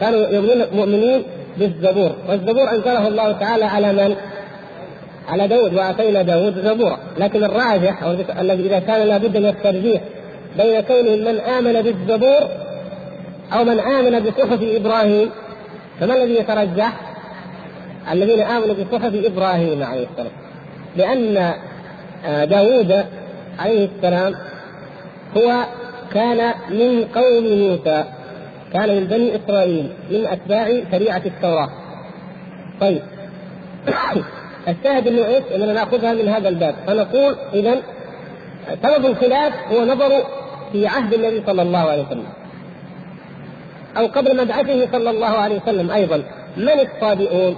كانوا 0.00 0.20
يؤمنون 0.20 0.66
مؤمنين 0.72 1.22
بالزبور. 1.58 2.12
والزبور 2.28 2.70
أنزله 2.70 3.08
الله 3.08 3.32
تعالى 3.32 3.64
على 3.64 3.92
من؟ 3.92 4.16
على 5.28 5.48
داود 5.48 5.74
وآتينا 5.74 6.22
داود 6.22 6.58
زبورا. 6.64 6.98
لكن 7.18 7.44
الراجح 7.44 8.02
أو 8.02 8.16
الذي 8.40 8.66
إذا 8.66 8.78
كان 8.78 9.08
لابد 9.08 9.36
من 9.36 9.46
الترجيح 9.46 10.02
بين 10.58 10.80
كونهم 10.80 11.18
من 11.18 11.40
آمن 11.40 11.82
بالزبور 11.82 12.48
أو 13.52 13.64
من 13.64 13.80
آمن 13.80 14.20
بصحف 14.20 14.58
إبراهيم. 14.62 15.30
فما 16.00 16.14
الذي 16.14 16.34
يترجح؟ 16.34 16.92
الذين 18.12 18.40
آمنوا 18.40 18.74
بصحف 18.74 19.12
إبراهيم 19.24 19.82
عليه 19.82 20.06
السلام. 20.12 20.32
لأن 20.96 21.54
آه، 22.26 22.44
داود 22.44 23.04
عليه 23.58 23.88
السلام 23.96 24.34
هو 25.36 25.64
كان 26.14 26.54
من 26.70 27.04
قوم 27.04 27.44
موسى 27.44 28.04
كان 28.72 28.88
من 28.96 29.04
بني 29.04 29.36
إسرائيل 29.36 29.90
من 30.10 30.26
أتباع 30.26 30.82
شريعة 30.92 31.22
التوراة. 31.26 31.68
طيب. 32.80 33.02
الشاهد 34.68 35.06
إنه 35.06 35.26
إيش؟ 35.26 35.44
إننا 35.54 35.72
نأخذها 35.72 36.12
من 36.12 36.28
هذا 36.28 36.48
الباب. 36.48 36.74
فنقول 36.86 37.36
اذا 37.54 37.76
سبب 38.82 39.06
الخلاف 39.06 39.52
هو 39.72 39.84
نظر 39.84 40.10
في 40.72 40.86
عهد 40.86 41.14
النبي 41.14 41.42
صلى 41.46 41.62
الله 41.62 41.78
عليه 41.78 42.02
وسلم. 42.02 42.26
أو 43.96 44.06
قبل 44.06 44.44
مبعثه 44.44 44.92
صلى 44.92 45.10
الله 45.10 45.26
عليه 45.26 45.60
وسلم 45.62 45.90
أيضا. 45.90 46.22
من 46.56 46.80
الصابئون؟ 46.80 47.56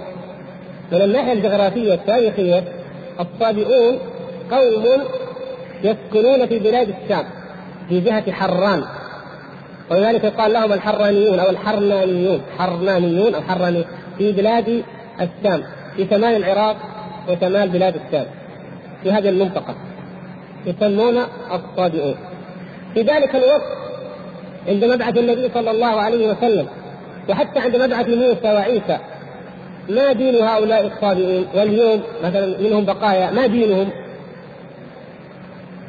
من 0.91 1.01
الناحية 1.01 1.33
الجغرافية 1.33 1.93
التاريخية 1.93 2.63
الصابئون 3.19 3.99
قوم 4.51 4.85
يسكنون 5.83 6.47
في 6.47 6.59
بلاد 6.59 6.89
الشام 6.89 7.25
في 7.89 7.99
جهة 7.99 8.31
حران. 8.31 8.83
ولذلك 9.91 10.23
يقال 10.23 10.53
لهم 10.53 10.73
الحرانيون 10.73 11.39
أو 11.39 11.49
الحرنانيون 11.49 12.41
حرنانيون 12.57 13.35
أو 13.35 13.41
حراني 13.41 13.85
في 14.17 14.31
بلاد 14.31 14.83
الشام 15.21 15.63
في 15.95 16.07
شمال 16.09 16.35
العراق 16.35 16.77
وشمال 17.29 17.69
بلاد 17.69 17.95
الشام 17.95 18.25
في 19.03 19.11
هذه 19.11 19.29
المنطقة. 19.29 19.75
يسمون 20.65 21.17
الصابئون 21.51 22.15
في 22.93 23.01
ذلك 23.01 23.35
الوقت 23.35 23.81
عند 24.67 24.85
مبعث 24.85 25.17
النبي 25.17 25.49
صلى 25.53 25.71
الله 25.71 26.01
عليه 26.01 26.31
وسلم 26.31 26.67
وحتى 27.29 27.59
عند 27.59 27.75
مبعث 27.75 28.09
موسى 28.09 28.53
وعيسى 28.53 28.97
ما 29.89 30.13
دين 30.13 30.35
هؤلاء 30.35 30.87
الصابئين 30.87 31.45
واليوم 31.55 32.01
مثلا 32.23 32.57
منهم 32.59 32.85
بقايا 32.85 33.31
ما 33.31 33.47
دينهم؟ 33.47 33.89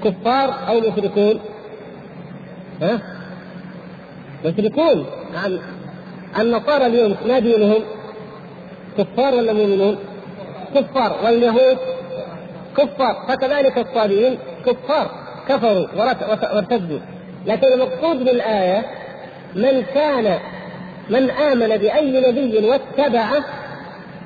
كفار 0.05 0.69
أو 0.69 0.81
مشركون 0.81 1.41
ها؟ 2.83 3.01
مشركون 4.45 5.07
نعم 5.35 5.59
النصارى 6.41 6.87
اليوم 6.87 7.17
ما 7.27 7.39
دينهم 7.39 7.83
كفار 8.99 9.35
ولا 9.35 9.53
مؤمنون؟ 9.53 9.99
كفار. 10.75 11.17
واليهود؟ 11.25 11.79
كفار. 12.77 13.27
فكذلك 13.29 13.79
الصابئين؟ 13.79 14.39
كفار. 14.67 15.11
كفروا 15.49 15.87
وارتدوا. 16.55 16.99
لكن 17.47 17.67
المقصود 17.67 18.25
بالآية 18.25 18.85
من 19.55 19.83
كان 19.95 20.39
من 21.11 21.31
آمن 21.31 21.77
بأي 21.77 22.31
نبي 22.31 22.69
واتبعه 22.69 23.45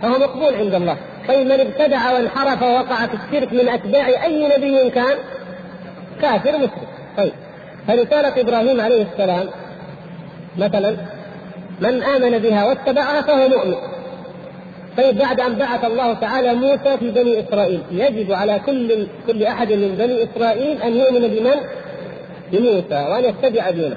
فهو 0.03 0.19
مقبول 0.19 0.55
عند 0.55 0.75
الله. 0.75 0.97
طيب 1.29 1.47
من 1.47 1.61
ابتدع 1.61 2.13
وانحرف 2.13 2.63
ووقع 2.63 3.07
في 3.07 3.15
الشرك 3.15 3.53
من 3.53 3.69
أتباع 3.69 4.09
أي 4.25 4.57
نبي 4.57 4.91
كان؟ 4.91 5.17
كافر 6.23 6.59
مسلم 6.59 6.87
طيب 7.17 7.33
فرسالة 7.89 8.41
إبراهيم 8.41 8.81
عليه 8.81 9.07
السلام 9.13 9.47
مثلا 10.59 10.97
من 11.81 12.03
آمن 12.03 12.39
بها 12.39 12.65
واتبعها 12.65 13.23
فهو 13.23 13.49
مؤمن 13.49 13.77
طيب 14.97 15.19
بعد 15.19 15.41
أن 15.41 15.55
بعث 15.55 15.85
الله 15.85 16.15
تعالى 16.15 16.55
موسى 16.55 16.99
في 16.99 17.11
بني 17.11 17.41
إسرائيل 17.41 17.81
يجب 17.91 18.33
على 18.33 18.61
كل 18.67 19.07
كل 19.27 19.43
أحد 19.43 19.73
من 19.73 19.95
بني 19.99 20.25
إسرائيل 20.25 20.83
أن 20.83 20.97
يؤمن 20.97 21.21
بمن؟ 21.21 21.57
بموسى 22.53 23.07
وأن 23.11 23.25
يتبع 23.25 23.71
دينه. 23.71 23.97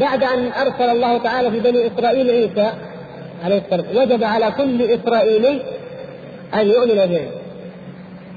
بعد 0.00 0.24
أن 0.24 0.50
أرسل 0.52 0.90
الله 0.90 1.18
تعالى 1.18 1.50
في 1.50 1.60
بني 1.60 1.86
إسرائيل 1.86 2.30
عيسى 2.30 2.72
عليه 3.44 3.58
السلام 3.58 3.96
وجب 3.96 4.24
على 4.24 4.50
كل 4.50 4.82
إسرائيلي 4.82 5.62
أن 6.54 6.66
يؤمن 6.66 7.06
به. 7.06 7.26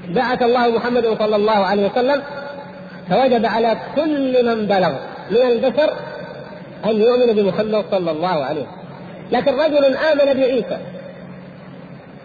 بعث 0.08 0.42
الله 0.42 0.68
محمد 0.68 1.16
صلى 1.18 1.36
الله 1.36 1.56
عليه 1.56 1.90
وسلم 1.90 2.22
فوجب 3.10 3.46
على 3.46 3.76
كل 3.96 4.46
من 4.46 4.66
بلغ 4.66 4.92
من 5.30 5.36
البشر 5.36 5.92
أن 6.84 7.00
يؤمن 7.00 7.32
بمحمد 7.32 7.84
صلى 7.90 8.10
الله 8.10 8.44
عليه 8.44 8.60
وسلم. 8.60 8.78
لكن 9.32 9.54
رجل 9.54 9.84
آمن 9.84 10.40
بعيسى 10.40 10.78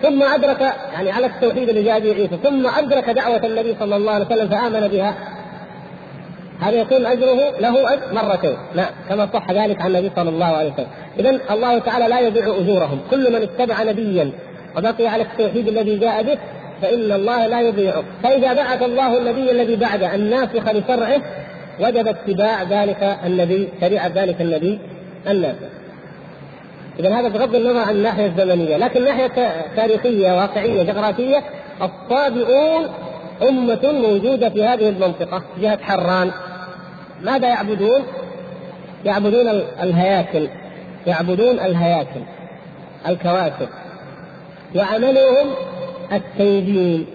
ثم 0.01 0.23
أدرك 0.23 0.61
يعني 0.93 1.11
على 1.11 1.25
التوحيد 1.25 1.69
اللي 1.69 1.83
جاء 1.83 1.99
به 1.99 2.13
عيسى 2.13 2.37
ثم 2.43 2.67
أدرك 2.67 3.09
دعوة 3.09 3.45
النبي 3.45 3.75
صلى 3.79 3.95
الله 3.95 4.11
عليه 4.11 4.25
وسلم 4.25 4.47
فآمن 4.47 4.87
بها 4.87 5.15
هذا 6.59 6.75
يكون 6.75 7.05
أجره 7.05 7.59
له 7.59 7.93
اجر 7.93 8.13
مرتين. 8.13 8.57
لا 8.75 8.85
كما 9.09 9.29
صح 9.33 9.51
ذلك 9.51 9.81
عن 9.81 9.87
النبي 9.87 10.11
صلى 10.15 10.29
الله 10.29 10.45
عليه 10.45 10.73
وسلم. 10.73 10.87
اذا 11.19 11.53
الله 11.53 11.79
تعالى 11.79 12.07
لا 12.07 12.19
يضيع 12.19 12.45
أجورهم. 12.45 12.99
كل 13.11 13.33
من 13.33 13.41
اتبع 13.41 13.83
نبيا 13.83 14.31
وبقي 14.77 15.07
على 15.07 15.23
التوحيد 15.23 15.67
الذي 15.67 15.97
جاء 15.97 16.23
به 16.23 16.37
فإن 16.83 17.11
الله 17.11 17.47
لا 17.47 17.61
يضيعه 17.61 18.03
فإذا 18.23 18.53
بعث 18.53 18.83
الله 18.83 19.17
النبي 19.17 19.51
الذي 19.51 19.75
بعده 19.75 20.15
الناسخ 20.15 20.69
لشرعه 20.69 21.21
وجب 21.79 22.07
اتباع 22.07 22.63
ذلك 22.63 23.17
النبي 23.25 23.69
شريعة 23.81 24.07
ذلك 24.07 24.41
النبي 24.41 24.79
الناسخ 25.27 25.67
اذا 26.99 27.19
هذا 27.19 27.27
بغض 27.27 27.55
النظر 27.55 27.79
عن 27.79 27.95
الناحية 27.95 28.25
الزمنية، 28.25 28.77
لكن 28.77 28.99
الناحيه 28.99 29.31
تاريخية 29.75 30.31
واقعية 30.31 30.83
جغرافية 30.83 31.43
الصابئون 31.81 32.89
أمة 33.49 33.91
موجودة 33.91 34.49
في 34.49 34.65
هذه 34.65 34.89
المنطقة 34.89 35.43
جهة 35.61 35.77
حران. 35.81 36.31
ماذا 37.21 37.47
يعبدون؟ 37.47 38.01
يعبدون 39.05 39.47
الهياكل. 39.81 40.47
يعبدون 41.07 41.59
الهياكل 41.59 42.21
الكواكب. 43.07 43.67
وعملهم 44.75 45.47
التنجيم 46.15 47.05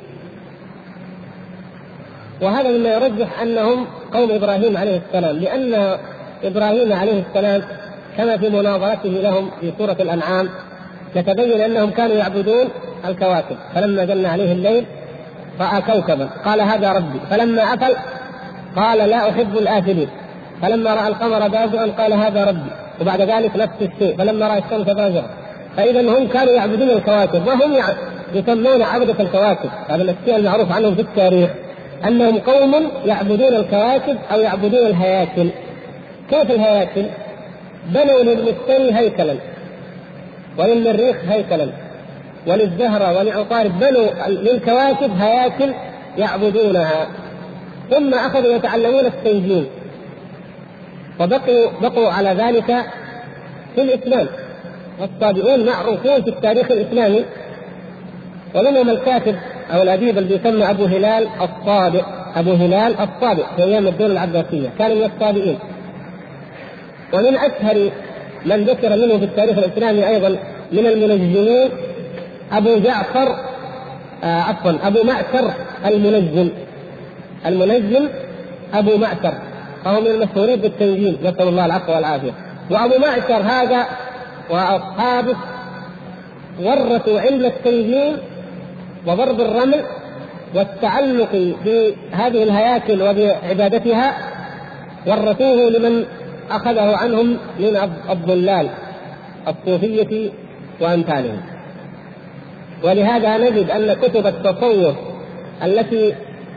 وهذا 2.43 2.69
مما 2.71 2.95
يرجح 2.95 3.41
أنهم 3.43 3.87
قوم 4.13 4.31
إبراهيم 4.31 4.77
عليه 4.77 5.01
السلام 5.07 5.37
لأن 5.37 5.99
إبراهيم 6.45 6.93
عليه 6.93 7.23
السلام 7.29 7.63
كما 8.17 8.37
في 8.37 8.49
مناظرته 8.49 9.09
لهم 9.09 9.51
في 9.61 9.73
سورة 9.79 9.97
الأنعام 10.01 10.49
يتبين 11.17 11.61
أنهم 11.61 11.91
كانوا 11.91 12.17
يعبدون 12.17 12.69
الكواكب 13.05 13.57
فلما 13.75 14.05
جن 14.05 14.27
عليه 14.27 14.53
الليل 14.53 14.85
رأى 15.61 15.83
كوكبا 15.83 16.29
قال 16.45 16.61
هذا 16.61 16.93
ربي. 16.93 17.21
فلما 17.31 17.63
أفل 17.63 17.97
قال 18.77 18.99
لا 18.99 19.31
أحب 19.31 19.59
الآفلين 19.59 20.09
فلما 20.63 20.95
رأى 20.95 21.09
القمر 21.09 21.49
بازغا 21.49 21.87
قال 21.99 22.13
هذا 22.13 22.45
ربي. 22.45 22.71
وبعد 23.01 23.21
ذلك 23.21 23.57
نفس 23.57 23.75
الشيء 23.83 24.17
فلما 24.17 24.49
رأى 24.49 24.59
الشمس 24.59 24.87
بازغا 24.87 25.31
فإذا 25.77 26.01
هم 26.01 26.29
كانوا 26.29 26.53
يعبدون 26.53 26.91
الكواكب 26.91 27.47
وهم 27.47 27.73
يسمون 28.35 28.83
عبدة 28.83 29.15
الكواكب. 29.21 29.71
هذا 29.89 30.03
الشيء 30.03 30.37
المعروف 30.37 30.73
عنهم 30.73 30.95
في 30.95 31.01
التاريخ. 31.01 31.51
أنهم 32.05 32.39
قوم 32.39 32.91
يعبدون 33.05 33.55
الكواكب 33.55 34.17
أو 34.33 34.41
يعبدون 34.41 34.87
الهياكل. 34.87 35.49
كيف 36.31 36.51
الهياكل؟ 36.51 37.05
بنوا 37.87 38.23
للمشتري 38.23 38.95
هيكلا 38.95 39.35
وللمريخ 40.59 41.17
هيكلا 41.29 41.69
وللزهرة 42.47 43.19
ولعطارد 43.19 43.79
بنوا 43.79 44.29
للكواكب 44.29 45.11
هياكل 45.21 45.73
يعبدونها. 46.19 47.07
ثم 47.91 48.15
أخذوا 48.15 48.53
يتعلمون 48.53 49.07
التنجيم 49.07 49.67
وبقوا 51.21 51.71
بقوا 51.83 52.09
على 52.09 52.29
ذلك 52.29 52.85
في 53.75 53.83
الإسلام. 53.83 54.27
والصابئون 55.01 55.67
معروفون 55.67 56.23
في 56.23 56.31
التاريخ 56.31 56.71
الإسلامي. 56.71 57.25
ومنهم 58.55 58.91
الكاتب 58.91 59.37
أو 59.75 59.83
الأديب 59.83 60.19
اللي 60.19 60.35
يسمى 60.35 60.71
أبو 60.71 60.85
هلال 60.85 61.29
الصابئ 61.41 62.03
أبو 62.37 62.53
هلال 62.53 62.95
الصابئ 63.01 63.45
في 63.57 63.63
أيام 63.63 63.87
الدولة 63.87 64.13
العباسية. 64.13 64.69
كان 64.79 64.97
من 64.97 65.11
الصابئين 65.15 65.59
ومن 67.13 67.37
أشهر 67.37 67.91
من 68.47 68.65
ذكر 68.65 68.97
منه 68.97 69.19
في 69.19 69.25
التاريخ 69.25 69.59
الإسلامي 69.59 70.09
أيضا 70.09 70.29
من 70.73 70.87
المنجمين 70.87 71.71
أبو 72.53 72.79
جعفر 72.79 73.37
آه 74.25 74.41
عفوا 74.41 74.73
أبو 74.85 75.03
معشر 75.03 75.53
المنجم. 75.87 76.49
المنجم 77.47 78.09
أبو 78.75 78.97
معشر. 78.97 79.35
فهو 79.85 80.01
من 80.01 80.07
المشهورين 80.07 80.57
بالتنجيم. 80.57 81.19
نسأل 81.23 81.49
الله 81.49 81.67
العفو 81.67 81.93
والعافية. 81.93 82.33
وأبو 82.71 82.95
معشر 82.99 83.43
هذا 83.43 83.87
وأصحابه 84.51 85.37
ورثوا 86.63 87.21
علم 87.21 87.45
التنجيم 87.45 88.17
وضرب 89.07 89.41
الرمل 89.41 89.85
والتعلق 90.55 91.55
بهذه 91.65 92.43
الهياكل 92.43 93.03
وبعبادتها 93.03 94.15
ورثوه 95.07 95.71
لمن 95.71 96.05
أخذه 96.51 96.97
عنهم 96.97 97.39
من 97.59 97.77
الضلال 98.11 98.69
الصوفية 99.49 100.31
وأمثالهم. 100.81 101.41
ولهذا 102.85 103.39
نجد 103.39 103.71
أن 103.71 103.93
كتب 103.95 104.27
التصوف 104.27 104.95
التي 105.65 106.15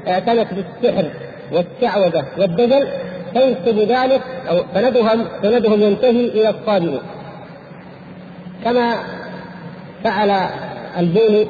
اعتنت 0.08 0.47
بالسحر 0.54 1.06
والشعوذة 1.51 2.25
والدجل 2.38 2.88
تنسب 3.34 3.80
ذلك 3.80 4.21
أو 4.49 4.63
سندهم 4.73 5.25
سندهم 5.41 5.82
ينتهي 5.82 6.25
إلى 6.25 6.49
الصابئين 6.49 6.99
كما 8.63 8.95
فعل 10.04 10.32
البوني 10.99 11.47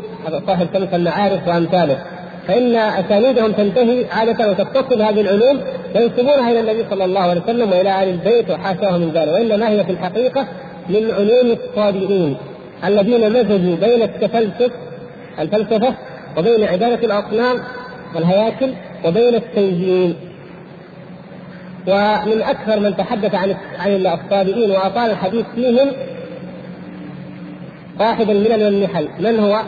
صاحب 0.47 0.67
كنف 0.73 0.95
المعارف 0.95 1.47
وامثاله 1.47 1.97
فإن 2.47 2.75
أسانيدهم 2.75 3.51
تنتهي 3.51 4.06
عادة 4.12 4.51
وتتصل 4.51 5.01
هذه 5.01 5.21
العلوم 5.21 5.60
ينسبونها 5.95 6.51
إلى 6.51 6.60
النبي 6.60 6.86
صلى 6.89 7.06
الله 7.06 7.21
عليه 7.21 7.41
وسلم 7.41 7.71
وإلى 7.71 8.04
ال 8.04 8.10
البيت 8.10 8.49
وحاشاه 8.49 8.97
من 8.97 9.12
ذلك 9.13 9.34
وإنما 9.34 9.69
هي 9.69 9.84
في 9.84 9.91
الحقيقة 9.91 10.47
من 10.89 11.12
علوم 11.12 11.58
الصابئين 11.58 12.38
الذين 12.86 13.30
مزجوا 13.30 13.75
بين 13.75 14.01
التفلسف 14.01 14.71
الفلسفة 15.39 15.93
وبين 16.38 16.63
عبادة 16.63 17.06
الأصنام 17.06 17.58
والهياكل 18.15 18.73
وبين 19.06 19.36
التنجيم 19.36 20.15
ومن 21.88 22.41
أكثر 22.41 22.80
من 22.80 22.97
تحدث 22.97 23.36
عن 23.36 23.56
عن 23.80 23.91
الصابئين 23.91 24.71
وأطال 24.71 25.12
الحديث 25.12 25.45
فيهم 25.56 25.88
صاحب 28.02 28.30
الملل 28.30 28.64
والنحل 28.64 29.10
من 29.20 29.40
هو؟ 29.40 29.62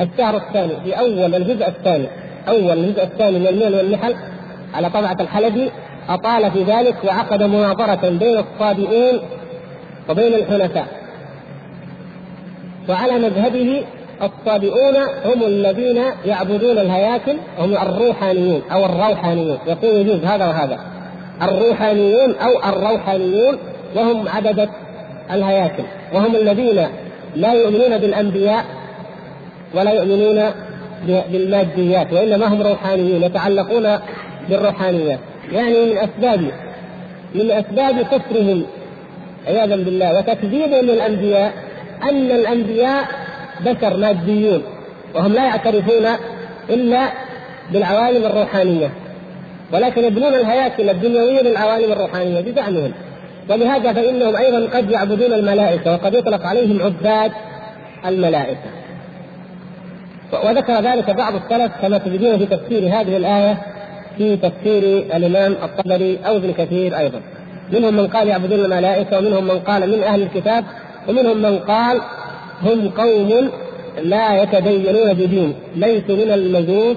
الشهر 0.00 0.36
الثاني 0.36 0.72
في 0.84 0.98
أول 0.98 1.34
الجزء 1.34 1.68
الثاني 1.68 2.06
أول 2.48 2.78
الجزء 2.78 3.02
الثاني 3.02 3.38
من 3.38 3.46
الملل 3.46 3.74
والنحل 3.74 4.14
على 4.74 4.90
طبعة 4.90 5.16
الحلبي 5.20 5.70
أطال 6.08 6.50
في 6.50 6.62
ذلك 6.62 6.96
وعقد 7.04 7.42
مناظرة 7.42 8.08
بين 8.08 8.38
الصابئين 8.38 9.20
وبين 10.10 10.34
الحنفاء 10.34 10.86
وعلى 12.88 13.18
مذهبه 13.18 13.84
الصابئون 14.22 14.96
هم 15.24 15.42
الذين 15.42 16.02
يعبدون 16.24 16.78
الهياكل 16.78 17.36
هم 17.58 17.72
الروحانيون 17.72 18.62
أو 18.72 18.84
الروحانيون 18.84 19.58
يقول 19.66 19.96
يجوز 19.96 20.24
هذا 20.24 20.46
وهذا 20.46 20.78
الروحانيون 21.42 22.34
أو 22.34 22.70
الروحانيون 22.70 23.58
وهم 23.96 24.28
عبدة 24.28 24.68
الهياكل. 25.32 25.82
وهم 26.14 26.36
الذين 26.36 26.86
لا 27.36 27.52
يؤمنون 27.52 27.98
بالأنبياء 27.98 28.64
ولا 29.74 29.90
يؤمنون 29.90 30.50
بالماديات 31.06 32.12
وإنما 32.12 32.46
هم 32.46 32.62
روحانيون 32.62 33.22
يتعلقون 33.22 33.98
بالروحانيات. 34.48 35.18
يعني 35.52 35.84
من 35.84 35.98
أسباب 35.98 36.40
من 37.34 37.50
أسباب 37.50 38.02
كفرهم 38.02 38.64
عياذا 39.46 39.76
بالله 39.76 40.18
وتكذيبهم 40.18 40.86
للأنبياء 40.86 41.52
أن 42.02 42.30
الأنبياء 42.30 43.04
بشر 43.60 43.96
ماديون 43.96 44.62
وهم 45.14 45.32
لا 45.32 45.44
يعترفون 45.44 46.06
إلا 46.70 47.08
بالعوالم 47.72 48.24
الروحانية. 48.24 48.90
ولكن 49.72 50.04
يبنون 50.04 50.34
الهياكل 50.34 50.90
الدنيوية 50.90 51.42
للعوالم 51.42 51.92
الروحانية 51.92 52.40
بزعمهم. 52.40 52.92
ولهذا 53.48 53.92
فإنهم 53.92 54.36
أيضا 54.36 54.78
قد 54.78 54.90
يعبدون 54.90 55.32
الملائكة 55.32 55.92
وقد 55.92 56.14
يطلق 56.14 56.46
عليهم 56.46 56.82
عباد 56.82 57.32
الملائكة. 58.06 58.70
وذكر 60.44 60.80
ذلك 60.80 61.10
بعض 61.10 61.34
السلف 61.34 61.72
كما 61.82 61.98
تجدون 61.98 62.38
في 62.38 62.46
تفسير 62.46 62.82
هذه 62.82 63.16
الآية 63.16 63.58
في 64.18 64.36
تفسير 64.36 64.82
الإمام 65.16 65.52
الطبري 65.62 66.18
أو 66.26 66.36
ابن 66.36 66.52
كثير 66.52 66.98
أيضا. 66.98 67.20
منهم 67.72 67.94
من 67.94 68.06
قال 68.06 68.28
يعبدون 68.28 68.64
الملائكة 68.64 69.18
ومنهم 69.18 69.44
من 69.44 69.58
قال 69.58 69.90
من 69.90 70.02
أهل 70.02 70.22
الكتاب 70.22 70.64
ومنهم 71.08 71.42
من 71.42 71.58
قال 71.58 72.00
هم 72.62 72.88
قوم 72.88 73.50
لا 74.02 74.42
يتدينون 74.42 75.12
بدين 75.12 75.54
ليسوا 75.76 76.16
من 76.16 76.30
المجوس 76.32 76.96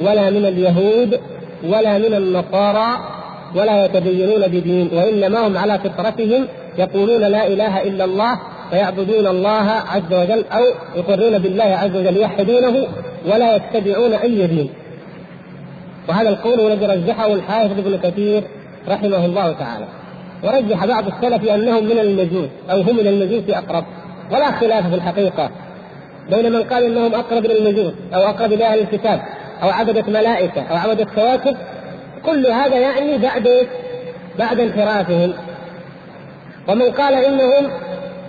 ولا 0.00 0.30
من 0.30 0.46
اليهود 0.46 1.20
ولا 1.64 1.98
من 1.98 2.14
النصارى 2.14 3.19
ولا 3.54 3.84
يتدينون 3.84 4.42
بدين 4.46 4.90
وإنما 4.92 5.46
هم 5.46 5.58
على 5.58 5.78
فطرتهم 5.78 6.46
يقولون 6.78 7.20
لا 7.20 7.46
إله 7.46 7.82
إلا 7.82 8.04
الله 8.04 8.38
فيعبدون 8.70 9.26
الله 9.26 9.70
عز 9.70 10.12
وجل 10.12 10.44
أو 10.52 10.62
يقرون 10.96 11.38
بالله 11.38 11.64
عز 11.64 11.96
وجل 11.96 12.16
يوحدونه 12.16 12.86
ولا 13.26 13.56
يتبعون 13.56 14.12
أي 14.12 14.46
دين. 14.46 14.70
وهذا 16.08 16.28
القول 16.28 16.72
الذي 16.72 16.86
رجحه 16.86 17.34
الحافظ 17.34 17.78
ابن 17.78 17.98
كثير 18.02 18.42
رحمه 18.88 19.24
الله 19.24 19.52
تعالى. 19.52 19.86
ورجح 20.44 20.86
بعض 20.86 21.04
السلف 21.06 21.48
أنهم 21.48 21.84
من 21.84 21.98
المجوس 21.98 22.48
أو 22.70 22.80
هم 22.80 22.96
من 22.96 23.06
المجوس 23.06 23.42
أقرب 23.50 23.84
ولا 24.30 24.50
خلاف 24.50 24.88
في 24.88 24.94
الحقيقة 24.94 25.50
بين 26.30 26.52
من 26.52 26.62
قال 26.62 26.84
إنهم 26.84 27.14
أقرب 27.14 27.44
إلى 27.44 27.58
المجوس 27.58 27.92
أو 28.14 28.20
أقرب 28.20 28.52
إلى 28.52 28.66
أهل 28.66 28.78
الكتاب 28.78 29.20
أو 29.62 29.68
عبدة 29.68 30.04
ملائكة 30.08 30.62
أو 30.62 30.76
عبدة 30.76 31.06
كواكب 31.14 31.56
كل 32.26 32.46
هذا 32.46 32.76
يعني 32.76 33.18
بعد 33.18 33.68
بعد 34.38 34.60
انحرافهم. 34.60 35.32
ومن 36.68 36.90
قال 36.90 37.14
إنهم 37.14 37.70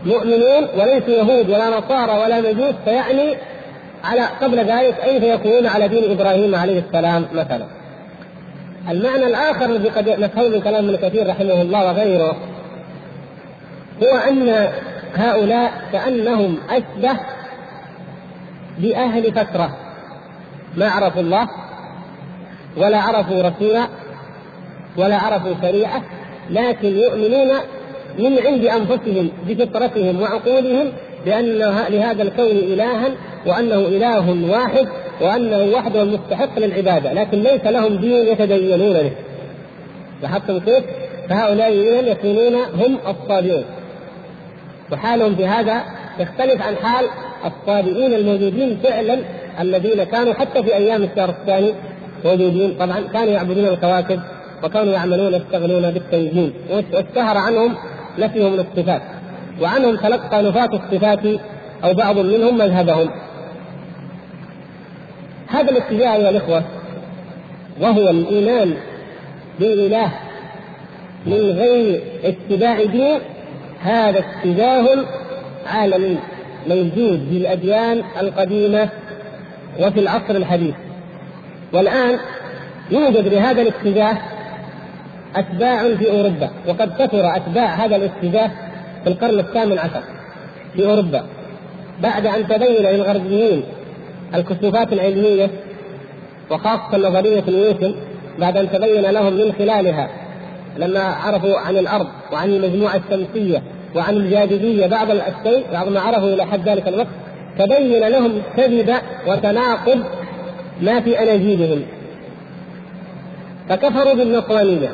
مؤمنون 0.05 0.67
وليسوا 0.77 1.13
يهود 1.13 1.49
ولا 1.49 1.77
نصارى 1.77 2.23
ولا 2.23 2.41
مجوس 2.41 2.75
فيعني 2.85 3.37
على 4.03 4.21
قبل 4.41 4.57
ذلك 4.57 4.99
اي 5.03 5.19
فيكونون 5.19 5.67
على 5.67 5.87
دين 5.87 6.11
إبراهيم 6.11 6.55
عليه 6.55 6.79
السلام 6.79 7.25
مثلا. 7.33 7.65
المعنى 8.89 9.25
الآخر 9.25 9.65
الذي 9.65 9.89
قد 9.89 10.09
نفهم 10.09 10.51
من 10.51 10.61
كلام 10.61 10.89
ابن 10.89 10.95
كثير 10.95 11.29
رحمه 11.29 11.61
الله 11.61 11.85
وغيره 11.85 12.35
هو 14.03 14.17
أن 14.29 14.69
هؤلاء 15.15 15.71
كأنهم 15.91 16.57
أشبه 16.69 17.19
بأهل 18.77 19.33
فترة. 19.33 19.77
ما 20.77 20.89
عرفوا 20.89 21.21
الله؟ 21.21 21.47
ولا 22.77 22.97
عرفوا 22.97 23.41
رسولا 23.41 23.87
ولا 24.97 25.15
عرفوا 25.15 25.53
شريعة 25.61 26.01
لكن 26.49 26.87
يؤمنون 26.87 27.49
من 28.19 28.39
عند 28.45 28.65
أنفسهم 28.65 29.29
بفطرتهم 29.47 30.21
وعقولهم 30.21 30.91
بأن 31.25 31.45
لهذا 31.89 32.23
الكون 32.23 32.45
إلها 32.45 33.09
وأنه 33.45 33.75
إله 33.75 34.51
واحد 34.51 34.87
وأنه 35.21 35.77
وحده 35.77 36.01
المستحق 36.01 36.59
للعبادة 36.59 37.13
لكن 37.13 37.37
ليس 37.37 37.65
لهم 37.65 37.95
دين 37.95 38.27
يتدينون 38.27 38.93
به 38.93 39.11
لاحظتم 40.21 40.59
كيف؟ 40.59 40.83
فهؤلاء 41.29 41.71
يكونون 42.07 42.55
هم 42.55 42.97
الصابئون 43.07 43.63
وحالهم 44.91 45.35
في 45.35 45.45
هذا 45.45 45.83
يختلف 46.19 46.61
عن 46.61 46.75
حال 46.75 47.05
الصابئين 47.45 48.13
الموجودين 48.13 48.77
فعلا 48.83 49.19
الذين 49.59 50.03
كانوا 50.03 50.33
حتى 50.33 50.63
في 50.63 50.75
أيام 50.75 51.03
الشهر 51.03 51.29
الثاني 51.29 51.73
موجودين 52.25 52.75
طبعا 52.79 52.99
كانوا 53.13 53.33
يعبدون 53.33 53.65
الكواكب 53.65 54.19
وكانوا 54.63 54.93
يعملون 54.93 55.33
يشتغلون 55.33 55.91
بالتنجيم 55.91 56.53
واشتهر 56.69 57.37
عنهم 57.37 57.75
نفيهم 58.19 58.53
الصفات 58.53 59.01
وعنهم 59.61 59.95
تلقى 59.95 60.43
نفاة 60.43 60.69
الصفات 60.73 61.19
أو 61.83 61.93
بعض 61.93 62.17
منهم 62.17 62.57
مذهبهم. 62.57 63.09
هذا 65.47 65.71
الاتجاه 65.71 66.15
أيها 66.15 66.29
الإخوة 66.29 66.63
وهو 67.81 68.09
الإيمان 68.09 68.73
بالاله 69.59 70.11
من 71.25 71.33
غير 71.33 72.01
اتباع 72.23 72.83
دين 72.83 73.19
هذا 73.81 74.19
اتجاه 74.19 75.05
عالمي 75.67 76.17
موجود 76.67 77.27
في 77.29 77.37
الأديان 77.37 78.03
القديمة 78.19 78.89
وفي 79.79 79.99
العصر 79.99 80.35
الحديث. 80.35 80.75
والآن 81.73 82.19
يوجد 82.91 83.27
لهذا 83.27 83.61
الاتجاه 83.61 84.17
أتباع 85.35 85.95
في 85.95 86.11
أوروبا 86.11 86.49
وقد 86.67 86.93
كثر 86.99 87.35
أتباع 87.35 87.65
هذا 87.65 87.95
الاتجاه 87.95 88.51
في 89.03 89.09
القرن 89.09 89.39
الثامن 89.39 89.79
عشر 89.79 90.03
في 90.75 90.85
أوروبا. 90.85 91.23
بعد 92.01 92.25
أن 92.25 92.47
تبين 92.47 92.83
للغربيين 92.83 93.63
الكشوفات 94.35 94.93
العلمية 94.93 95.49
وخاصة 96.51 96.97
نظرية 96.97 97.43
نيوتن 97.47 97.95
بعد 98.39 98.57
أن 98.57 98.71
تبين 98.71 99.01
لهم 99.01 99.33
من 99.33 99.53
خلالها 99.57 100.09
لما 100.77 100.99
عرفوا 100.99 101.59
عن 101.59 101.77
الأرض 101.77 102.07
وعن 102.33 102.49
المجموعة 102.49 103.01
الشمسية 103.11 103.61
وعن 103.95 104.13
الجاذبية 104.13 104.87
بعض 104.87 105.11
الشيء 105.11 105.65
بعض 105.73 105.87
ما 105.87 105.99
عرفوا 105.99 106.33
إلى 106.33 106.45
حد 106.45 106.69
ذلك 106.69 106.87
الوقت 106.87 107.07
تبين 107.59 108.07
لهم 108.07 108.41
كذب 108.57 108.93
وتناقض 109.27 110.03
ما 110.81 111.01
في 111.01 111.23
اناجيلهم 111.23 111.81
فكفروا 113.69 114.13
بالنصرانية. 114.13 114.91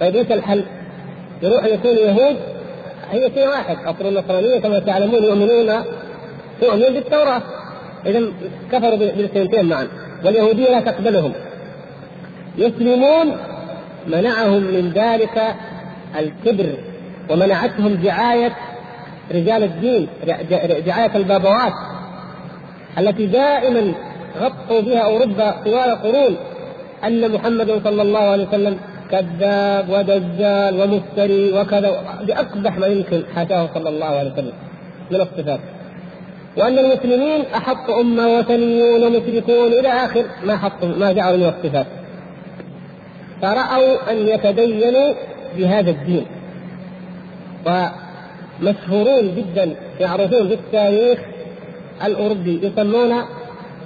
طيب 0.00 0.16
إيش 0.16 0.32
الحل؟ 0.32 0.64
يروح 1.42 1.64
يكون 1.64 1.96
يهود 1.96 2.36
هي 3.10 3.30
شيء 3.34 3.48
واحد 3.48 3.76
أصل 3.86 4.06
النصرانية 4.08 4.58
كما 4.58 4.78
تعلمون 4.78 5.24
يؤمنون 5.24 5.84
تؤمن 6.60 6.80
بالتوراة. 6.80 7.42
اذا 8.06 8.22
كفروا 8.72 8.96
بالسنتين 8.96 9.64
معا. 9.64 9.88
واليهودية 10.24 10.70
لا 10.70 10.80
تقبلهم. 10.80 11.32
يسلمون 12.58 13.36
منعهم 14.06 14.62
من 14.62 14.92
ذلك 14.94 15.54
الكبر 16.18 16.66
ومنعتهم 17.30 17.94
دعايه 17.94 18.52
رجال 19.34 19.62
الدين 19.62 20.08
رعاية 20.86 21.16
البابوات 21.16 21.72
التي 22.98 23.26
دائما 23.26 23.92
غطوا 24.40 24.80
بها 24.80 24.98
أوروبا 24.98 25.50
طوال 25.64 25.90
قرون 26.02 26.36
أن 27.04 27.30
محمد 27.32 27.80
صلى 27.84 28.02
الله 28.02 28.18
عليه 28.18 28.48
وسلم 28.48 28.78
كذاب 29.10 29.88
ودجال 29.90 30.80
ومفتري 30.80 31.52
وكذا 31.52 31.90
بأقبح 32.22 32.78
ما 32.78 32.86
يمكن 32.86 33.22
حاشاه 33.34 33.68
صلى 33.74 33.88
الله 33.88 34.06
عليه 34.06 34.32
وسلم 34.32 34.52
من 35.10 35.20
الصفات 35.20 35.60
وأن 36.56 36.78
المسلمين 36.78 37.44
أحط 37.54 37.90
أمة 37.90 38.38
وثنيون 38.38 39.04
ومشركون 39.04 39.72
إلى 39.72 39.88
آخر 39.88 40.24
ما 40.44 40.56
حطوا 40.56 40.88
ما 40.88 41.12
جعلوا 41.12 41.36
من 41.36 41.52
الصفات 41.58 41.86
فرأوا 43.42 44.10
أن 44.10 44.28
يتدينوا 44.28 45.14
بهذا 45.56 45.90
الدين. 45.90 46.26
ومشهورون 47.66 49.34
جدا 49.36 49.76
يعرفون 50.00 50.48
في 50.48 50.54
التاريخ 50.54 51.18
الأوروبي 52.04 52.60
يسمون 52.62 53.22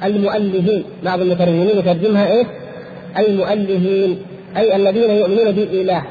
المؤلهين. 0.05 0.85
بعض 1.05 1.21
المترجمين 1.21 1.69
يترجمها 1.79 2.33
إيه؟ 2.33 2.45
المؤلهين 3.19 4.19
أي 4.57 4.77
الذين 4.77 5.11
يؤمنون 5.11 5.51
بإله 5.53 6.03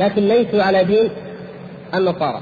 لكن 0.00 0.28
ليسوا 0.28 0.62
على 0.62 0.84
دين 0.84 1.08
النصارى. 1.94 2.40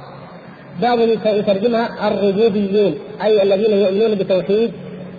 بعضهم 0.82 1.08
يترجمها 1.24 2.08
الربوبيين 2.08 2.94
أي 3.22 3.42
الذين 3.42 3.78
يؤمنون 3.78 4.14
بتوحيد 4.14 4.72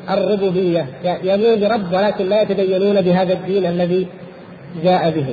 الربوبية. 0.09 0.85
يؤمنون 1.23 1.59
برب 1.59 1.93
ولكن 1.93 2.29
لا 2.29 2.41
يتدينون 2.41 3.01
بهذا 3.01 3.33
الدين 3.33 3.65
الذي 3.65 4.07
جاء 4.83 5.09
به. 5.09 5.25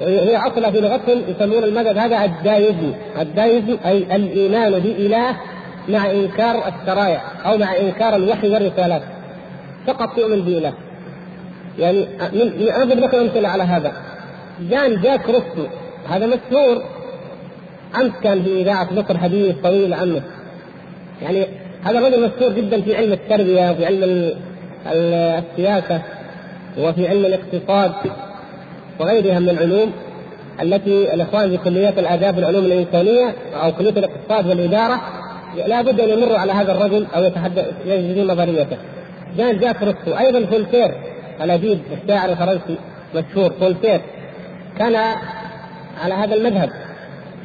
هي 0.00 0.36
أصلا 0.36 0.70
في 0.70 0.80
لغتهم 0.80 1.22
يسمون 1.28 1.64
المذهب 1.64 1.98
هذا 1.98 2.24
الدايزم. 2.24 2.92
الدايزم 3.20 3.76
أي 3.86 4.16
الإيمان 4.16 4.72
بإله 4.78 5.36
مع 5.88 6.10
إنكار 6.10 6.62
الشرائع 6.68 7.22
أو 7.46 7.58
مع 7.58 7.76
إنكار 7.76 8.16
الوحي 8.16 8.48
والرسالات. 8.48 9.02
فقط 9.88 10.18
يؤمن 10.18 10.40
بإله 10.40 10.72
يعني 11.78 12.06
أضرب 12.82 12.98
لكم 12.98 13.18
أمثلة 13.18 13.48
على 13.48 13.62
هذا. 13.62 13.92
جان 14.70 15.00
جاك 15.00 15.26
روسو. 15.26 15.68
هذا 16.08 16.26
مشهور. 16.26 16.82
أمس 18.00 18.12
كان 18.22 18.42
في 18.42 18.62
إذاعة 18.62 18.88
مصر 18.92 19.18
حديث 19.18 19.56
طويل 19.62 19.94
عنه. 19.94 20.22
يعني 21.22 21.46
هذا 21.84 21.98
الرجل 21.98 22.30
مشهور 22.30 22.52
جدا 22.52 22.80
في 22.80 22.96
علم 22.96 23.12
التربية 23.12 23.70
وفي 23.70 23.86
علم 23.86 24.32
السياسة 24.86 26.02
وفي 26.78 27.08
علم 27.08 27.24
الاقتصاد 27.26 27.92
وغيرها 29.00 29.38
من 29.38 29.48
العلوم 29.48 29.92
التي 30.62 31.14
الإخوان 31.14 31.50
في 31.50 31.56
كليات 31.56 31.98
الآداب 31.98 32.36
والعلوم 32.36 32.64
الإنسانية 32.64 33.34
أو 33.54 33.72
كلية 33.72 33.90
الاقتصاد 33.90 34.46
والإدارة 34.46 35.00
لا 35.66 35.82
بد 35.82 36.00
أن 36.00 36.08
يمروا 36.08 36.38
على 36.38 36.52
هذا 36.52 36.72
الرجل 36.72 37.06
أو 37.16 37.24
يتحدث 37.24 37.66
يجري 37.86 38.24
نظريته. 38.24 38.76
جان 39.36 39.58
جاك 39.58 39.82
روسو 39.82 40.18
أيضا 40.18 40.46
فولتير 40.46 40.94
الأديب 41.40 41.80
الشاعر 41.92 42.28
الفرنسي 42.30 42.78
مشهور. 43.14 43.50
فولتير 43.60 44.00
كان 44.78 44.96
على 46.02 46.14
هذا 46.14 46.34
المذهب. 46.34 46.70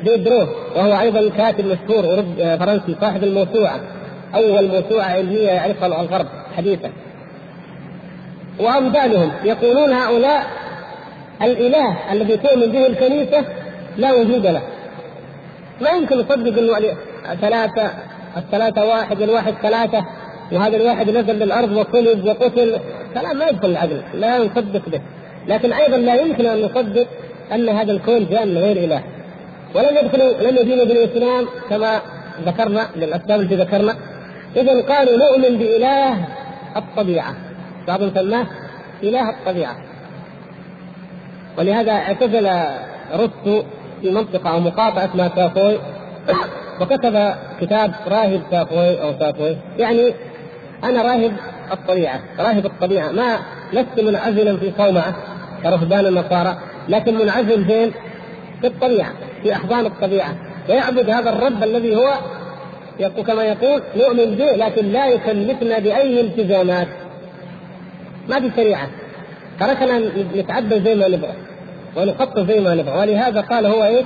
ديدرو 0.03 0.47
وهو 0.75 0.99
أيضا 0.99 1.29
كاتب 1.37 1.65
مشهور 1.65 2.23
فرنسي 2.59 2.95
صاحب 3.01 3.23
الموسوعة. 3.23 3.79
أول 4.35 4.67
موسوعة 4.67 5.05
علمية 5.05 5.49
يعرفها 5.49 5.87
الغرب 5.87 6.27
حديثا. 6.57 6.91
وأمثالهم 8.59 9.31
يقولون 9.43 9.93
هؤلاء 9.93 10.43
الإله 11.41 12.13
الذي 12.13 12.37
تؤمن 12.37 12.71
به 12.71 12.87
الكنيسة 12.87 13.45
لا 13.97 14.13
وجود 14.13 14.47
له. 14.47 14.61
ما 15.81 15.89
يمكن 15.89 16.17
نصدق 16.17 16.57
إنه 16.57 16.95
ثلاثة 17.41 17.91
الثلاثة 18.37 18.85
واحد 18.85 19.21
الواحد 19.21 19.53
ثلاثة. 19.53 20.05
وهذا 20.51 20.77
الواحد 20.77 21.09
نزل 21.09 21.39
للأرض 21.39 21.71
وصلب 21.71 22.25
وقتل. 22.25 22.79
كلام 23.13 23.37
ما 23.37 23.47
يدخل 23.47 23.69
العقل 23.69 24.01
لا 24.13 24.37
نصدق 24.37 24.89
به. 24.89 25.01
لكن 25.47 25.73
أيضا 25.73 25.97
لا 25.97 26.15
يمكن 26.15 26.45
أن 26.45 26.61
نصدق 26.61 27.07
أن 27.51 27.69
هذا 27.69 27.91
الكون 27.91 28.27
جاء 28.29 28.45
من 28.45 28.57
غير 28.57 28.77
إله. 28.77 29.03
ولم 29.75 29.97
يدخلوا 29.97 30.51
لم 30.51 30.57
يدينوا 30.57 30.85
بالاسلام 30.85 31.45
كما 31.69 32.01
ذكرنا 32.45 32.87
للأسباب 32.95 33.39
التي 33.39 33.55
ذكرنا. 33.55 33.95
اذا 34.55 34.81
قالوا 34.81 35.17
نؤمن 35.17 35.57
بإله 35.57 36.27
الطبيعة. 36.77 37.35
بعضهم 37.87 38.11
سماه 38.15 38.47
إله 39.03 39.29
الطبيعة. 39.29 39.75
ولهذا 41.57 41.91
اعتزل 41.91 42.49
رستو 43.13 43.63
في 44.01 44.11
منطقة 44.11 44.49
أو 44.49 44.59
مقاطعة 44.59 45.05
اسمها 45.05 45.31
سافوي 45.35 45.77
وكتب 46.81 47.33
كتاب 47.61 47.93
راهب 48.07 48.41
سافوي 48.51 49.01
أو 49.01 49.13
سافوي 49.19 49.57
يعني 49.77 50.13
أنا 50.83 51.01
راهب 51.01 51.33
الطبيعة 51.71 52.19
راهب 52.39 52.65
الطبيعة 52.65 53.11
ما 53.11 53.39
لست 53.73 53.99
منعزلا 53.99 54.57
في 54.57 54.71
صومعة 54.77 55.15
كرهبان 55.63 56.05
النصارى 56.05 56.57
لكن 56.89 57.17
منعزل 57.17 57.65
فين؟ 57.65 57.91
في 58.61 58.67
الطبيعة 58.67 59.11
في 59.43 59.53
أحضان 59.53 59.85
الطبيعة 59.85 60.35
ويعبد 60.69 61.09
هذا 61.09 61.29
الرب 61.29 61.63
الذي 61.63 61.95
هو 61.95 62.13
كما 63.27 63.43
يقول 63.43 63.81
نؤمن 63.95 64.35
به 64.35 64.51
لكن 64.51 64.91
لا 64.91 65.07
يكلفنا 65.07 65.79
بأي 65.79 66.21
التزامات 66.21 66.87
ما 68.29 68.39
في 68.39 68.51
شريعة 68.55 68.87
تركنا 69.59 69.99
نتعبد 70.35 70.83
زي 70.83 70.95
ما 70.95 71.07
نبغى 71.07 71.33
ونخطط 71.97 72.39
زي 72.39 72.59
ما 72.59 72.75
نبغى 72.75 72.99
ولهذا 72.99 73.41
قال 73.41 73.65
هو 73.65 73.83
إيه؟ 73.83 74.03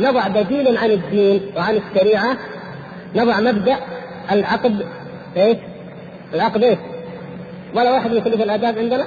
نضع 0.00 0.28
بديلا 0.28 0.80
عن 0.80 0.90
الدين 0.90 1.40
وعن 1.56 1.76
الشريعة 1.76 2.36
نضع 3.14 3.40
مبدأ 3.40 3.76
العقد 4.32 4.86
إيش؟ 5.36 5.56
العقد 6.34 6.62
إيش؟ 6.62 6.78
ولا 7.74 7.92
واحد 7.92 8.10
من 8.10 8.42
الآداب 8.42 8.78
عندنا؟ 8.78 9.06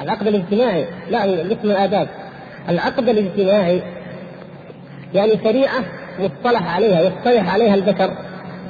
العقد 0.00 0.26
الاجتماعي 0.26 0.84
لا 1.10 1.22
قسم 1.22 1.70
الآداب 1.70 2.08
العقد 2.68 3.08
الاجتماعي 3.08 3.82
يعني 5.14 5.32
شريعة 5.44 5.84
مصطلح 6.20 6.74
عليها 6.74 7.00
يصطلح 7.00 7.54
عليها 7.54 7.74
البشر 7.74 8.10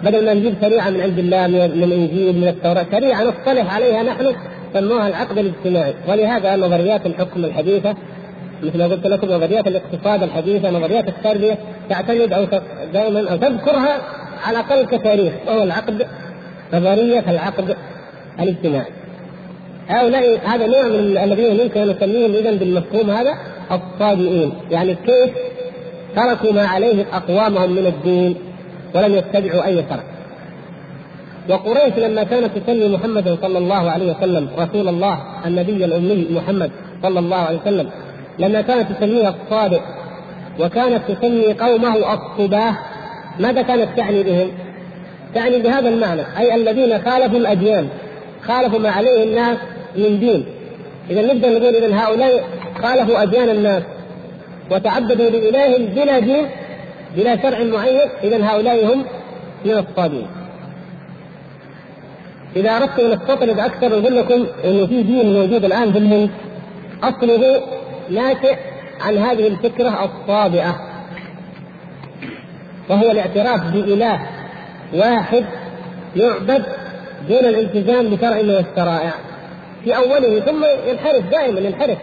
بدل 0.03 0.27
ما 0.27 0.35
نجيب 0.35 0.55
شريعة 0.61 0.91
من 0.91 1.01
عند 1.01 1.19
الله 1.19 1.47
من 1.47 1.83
الانجيل 1.85 2.41
من 2.41 2.49
التوراة 2.49 2.87
شريعة 2.93 3.23
نصطلح 3.23 3.75
عليها 3.75 4.03
نحن 4.03 4.33
سموها 4.75 5.09
العقد 5.09 5.39
الاجتماعي 5.39 5.95
ولهذا 6.09 6.57
نظريات 6.57 7.07
الحكم 7.07 7.45
الحديثة 7.45 7.95
مثل 8.63 8.79
ما 8.79 8.85
قلت 8.85 9.07
لكم 9.07 9.27
نظريات 9.27 9.67
الاقتصاد 9.67 10.23
الحديثة 10.23 10.71
نظريات 10.71 11.09
التربية 11.09 11.59
تعتمد 11.91 12.33
أو 12.33 12.47
دائما 12.93 13.31
أو 13.31 13.37
تذكرها 13.37 14.01
على 14.47 14.61
الأقل 14.61 14.87
كتاريخ 14.87 15.33
وهو 15.47 15.63
العقد 15.63 16.07
نظرية 16.73 17.25
العقد 17.31 17.77
الاجتماعي. 18.41 18.93
هؤلاء 19.89 20.41
هذا 20.45 20.67
نوع 20.67 20.83
من 20.83 21.19
الذين 21.19 21.61
يمكن 21.61 21.89
نسميهم 21.89 22.35
اذا 22.35 22.51
بالمفهوم 22.51 23.11
هذا 23.11 23.35
الصادئين 23.73 24.53
يعني 24.71 24.95
كيف 24.95 25.31
تركوا 26.17 26.53
ما 26.53 26.67
عليه 26.67 27.07
أقوامهم 27.13 27.71
من 27.71 27.87
الدين 27.87 28.37
ولم 28.95 29.15
يتبعوا 29.15 29.67
أي 29.67 29.85
شرع 29.91 30.03
وقريش 31.49 31.99
لما 31.99 32.23
كانت 32.23 32.59
تسمي 32.59 32.89
محمدا 32.89 33.37
صلى 33.43 33.59
الله 33.59 33.91
عليه 33.91 34.13
وسلم 34.13 34.49
رسول 34.59 34.89
الله 34.89 35.19
النبي 35.47 35.85
الأمي 35.85 36.27
محمد 36.31 36.71
صلى 37.03 37.19
الله 37.19 37.37
عليه 37.37 37.59
وسلم 37.59 37.91
لما 38.39 38.61
كانت 38.61 38.93
تسميه 38.93 39.29
الصادق 39.29 39.83
وكانت 40.61 41.03
تسمي 41.11 41.53
قومه 41.53 41.97
الصباه 41.97 42.75
ماذا 43.41 43.63
كانت 43.63 43.89
تعني 43.97 44.23
بهم؟ 44.23 44.51
تعني 45.35 45.59
بهذا 45.59 45.89
المعنى 45.89 46.23
أي 46.39 46.55
الذين 46.55 47.03
خالفوا 47.03 47.39
الاديان 47.39 47.89
خالفوا 48.43 48.79
ما 48.79 48.91
عليه 48.91 49.25
الناس 49.25 49.59
من 49.97 50.19
دين. 50.21 50.47
إذا 51.11 51.23
نقدر 51.23 51.49
نقول 51.49 51.77
اذا 51.77 51.97
هؤلاء 51.97 52.45
خالفوا 52.83 53.23
أديان 53.23 53.49
الناس 53.49 53.83
وتعبدوا 54.71 55.31
لاله 55.31 55.89
بلا 55.95 56.19
دين 56.19 56.47
بلا 57.17 57.43
شرع 57.43 57.63
معين 57.63 58.09
اذا 58.25 58.45
هؤلاء 58.45 58.95
هم 58.95 59.05
من 59.65 59.71
الصادقين 59.71 60.27
إذا 62.57 62.71
اردت 62.71 62.99
أن 62.99 63.13
استطرد 63.13 63.59
أكثر 63.59 63.87
أقول 63.87 64.17
لكم 64.17 64.47
انه 64.65 64.87
في 64.87 65.03
دين 65.03 65.33
موجود 65.33 65.65
الآن 65.65 65.93
في 65.93 65.99
الهند 65.99 66.31
أصله 67.03 67.63
ناشئ 68.11 68.57
عن 69.01 69.19
هذه 69.19 69.47
الفكرة 69.47 70.05
الصابئة. 70.05 70.96
وهو 72.89 73.11
الاعتراف 73.11 73.61
بإله 73.73 74.21
واحد 74.95 75.45
يعبد 76.17 76.65
دون 77.29 77.39
الالتزام 77.39 78.11
بشرع 78.11 78.43
من 78.43 78.51
الشرائع 78.51 79.15
في 79.85 79.97
أوله 79.97 80.41
ثم 80.41 80.65
ينحرف 80.89 81.31
دائما 81.31 81.61
ينحرف 81.61 81.99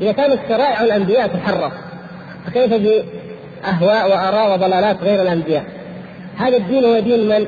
إذا 0.00 0.12
كانت 0.12 0.38
شرائع 0.48 0.84
الانبياء 0.84 1.26
تحرف 1.26 1.72
فكيف 2.46 2.70
بأهواء 2.70 4.10
وآراء 4.10 4.52
وضلالات 4.52 5.02
غير 5.02 5.22
الأنبياء 5.22 5.64
هذا 6.36 6.56
الدين 6.56 6.84
هو 6.84 6.98
دين 6.98 7.28
من؟ 7.28 7.46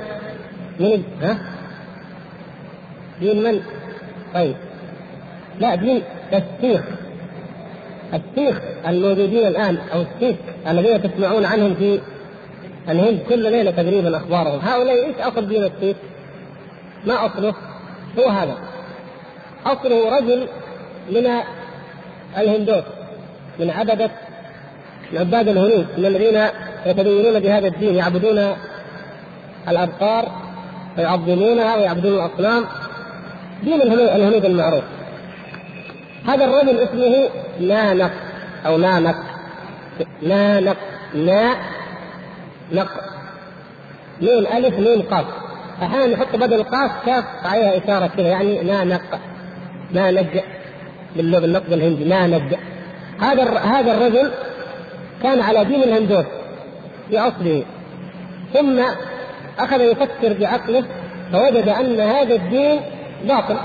من 0.81 1.03
ها؟ 1.23 1.39
دين 3.21 3.43
من؟ 3.43 3.61
طيب 4.35 4.57
لا 5.61 5.75
دين 5.75 6.03
السيخ 6.33 6.81
السيخ 8.15 8.61
الموجودين 8.89 9.47
الآن 9.47 9.79
أو 9.95 10.01
السيخ 10.01 10.37
الذين 10.69 11.03
تسمعون 11.03 11.45
عنهم 11.45 11.75
في 11.75 12.01
الهند 12.89 13.21
كل 13.29 13.53
ليلة 13.53 13.71
تقريبا 13.71 14.17
أخبارهم. 14.17 14.61
هؤلاء 14.61 15.07
إيش 15.07 15.17
أصل 15.21 15.49
دين 15.49 15.65
السيف؟ 15.65 15.97
ما 17.07 17.27
أصله؟ 17.27 17.55
هو 18.19 18.29
هذا. 18.29 18.57
أصله 19.67 20.17
رجل 20.19 20.49
من 21.11 21.31
الهندوس 22.39 22.85
من 23.59 23.71
عبدة 23.71 24.11
من 25.13 25.19
عباد 25.19 25.49
الهنود 25.49 25.87
من 25.99 26.07
الذين 26.07 26.49
يتدينون 26.87 27.41
بهذا 27.41 27.67
الدين 27.67 27.95
يعبدون 27.95 28.57
الابقار 29.69 30.33
ويعظمونها 30.99 31.77
ويعبدون 31.77 32.15
الاصنام 32.15 32.65
دين 33.65 33.83
الهنود 33.83 34.45
المعروف. 34.45 34.85
هذا 36.27 36.45
الرجل 36.45 36.79
اسمه 36.79 37.29
نانق 37.61 38.13
أو 38.67 38.79
نانق. 38.79 39.17
نانق 40.23 40.77
نا 41.15 41.57
نق 42.73 42.89
نون 44.23 44.47
ألف 44.47 44.79
نون 44.79 45.03
قاف. 45.03 45.25
أحيانا 45.83 46.13
يحط 46.13 46.37
بدل 46.37 46.55
القاف 46.55 46.91
كاف 47.07 47.25
عليها 47.45 47.79
إشارة 47.85 48.07
كذا 48.07 48.29
يعني 48.29 48.63
نانق 48.63 49.21
نانج 49.93 50.41
باللغة 51.17 51.45
النقد 51.45 51.73
الهندي 51.73 52.05
نانج 52.05 52.55
هذا 53.21 53.59
هذا 53.59 53.93
الرجل 53.93 54.31
كان 55.23 55.41
على 55.41 55.65
دين 55.65 55.83
الهندوس 55.83 56.25
في 57.09 57.19
اصله 57.19 57.63
ثم 58.55 58.81
أخذ 59.59 59.81
يفكر 59.81 60.33
بعقله 60.41 60.85
فوجد 61.33 61.69
أن 61.69 62.01
هذا 62.01 62.35
الدين 62.35 62.81
باطل. 63.25 63.57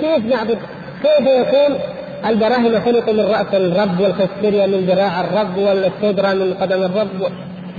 كيف 0.00 0.24
نعبد؟ 0.24 0.58
كيف 1.02 1.26
يكون 1.26 1.78
البراهمة 2.26 2.80
خلقوا 2.80 3.12
من 3.12 3.20
رأس 3.20 3.54
الرب 3.54 4.00
والخسرية 4.00 4.66
من 4.66 4.86
ذراع 4.86 5.20
الرب 5.20 5.58
والسدرة 5.58 6.32
من 6.32 6.54
قدم 6.60 6.82
الرب. 6.82 7.32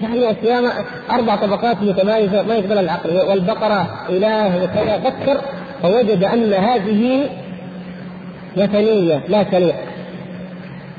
يعني 0.03 0.31
أشياء 0.31 0.85
أربع 1.11 1.35
طبقات 1.35 1.77
متمايزة 1.81 2.41
ما 2.41 2.55
يقبل 2.55 2.77
العقل. 2.77 3.09
والبقرة 3.29 4.05
إله 4.09 4.63
وكذا 4.63 4.99
فكر 4.99 5.41
فوجد 5.83 6.23
أن 6.23 6.53
هذه 6.53 7.29
وثنية 8.57 9.23
لا 9.27 9.51
شريعة 9.51 9.79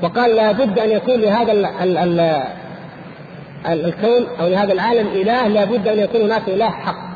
وقال 0.01 0.35
لابد 0.35 0.79
أن 0.79 0.89
يكون 0.89 1.15
لهذا 1.15 1.51
ال 1.51 1.65
ال 1.65 1.97
ال 1.97 3.85
الكون 3.85 4.27
أو 4.39 4.47
لهذا 4.47 4.73
العالم 4.73 5.07
إله 5.07 5.47
لابد 5.47 5.87
أن 5.87 5.99
يكون 5.99 6.21
هناك 6.21 6.41
إله 6.47 6.69
حق. 6.69 7.11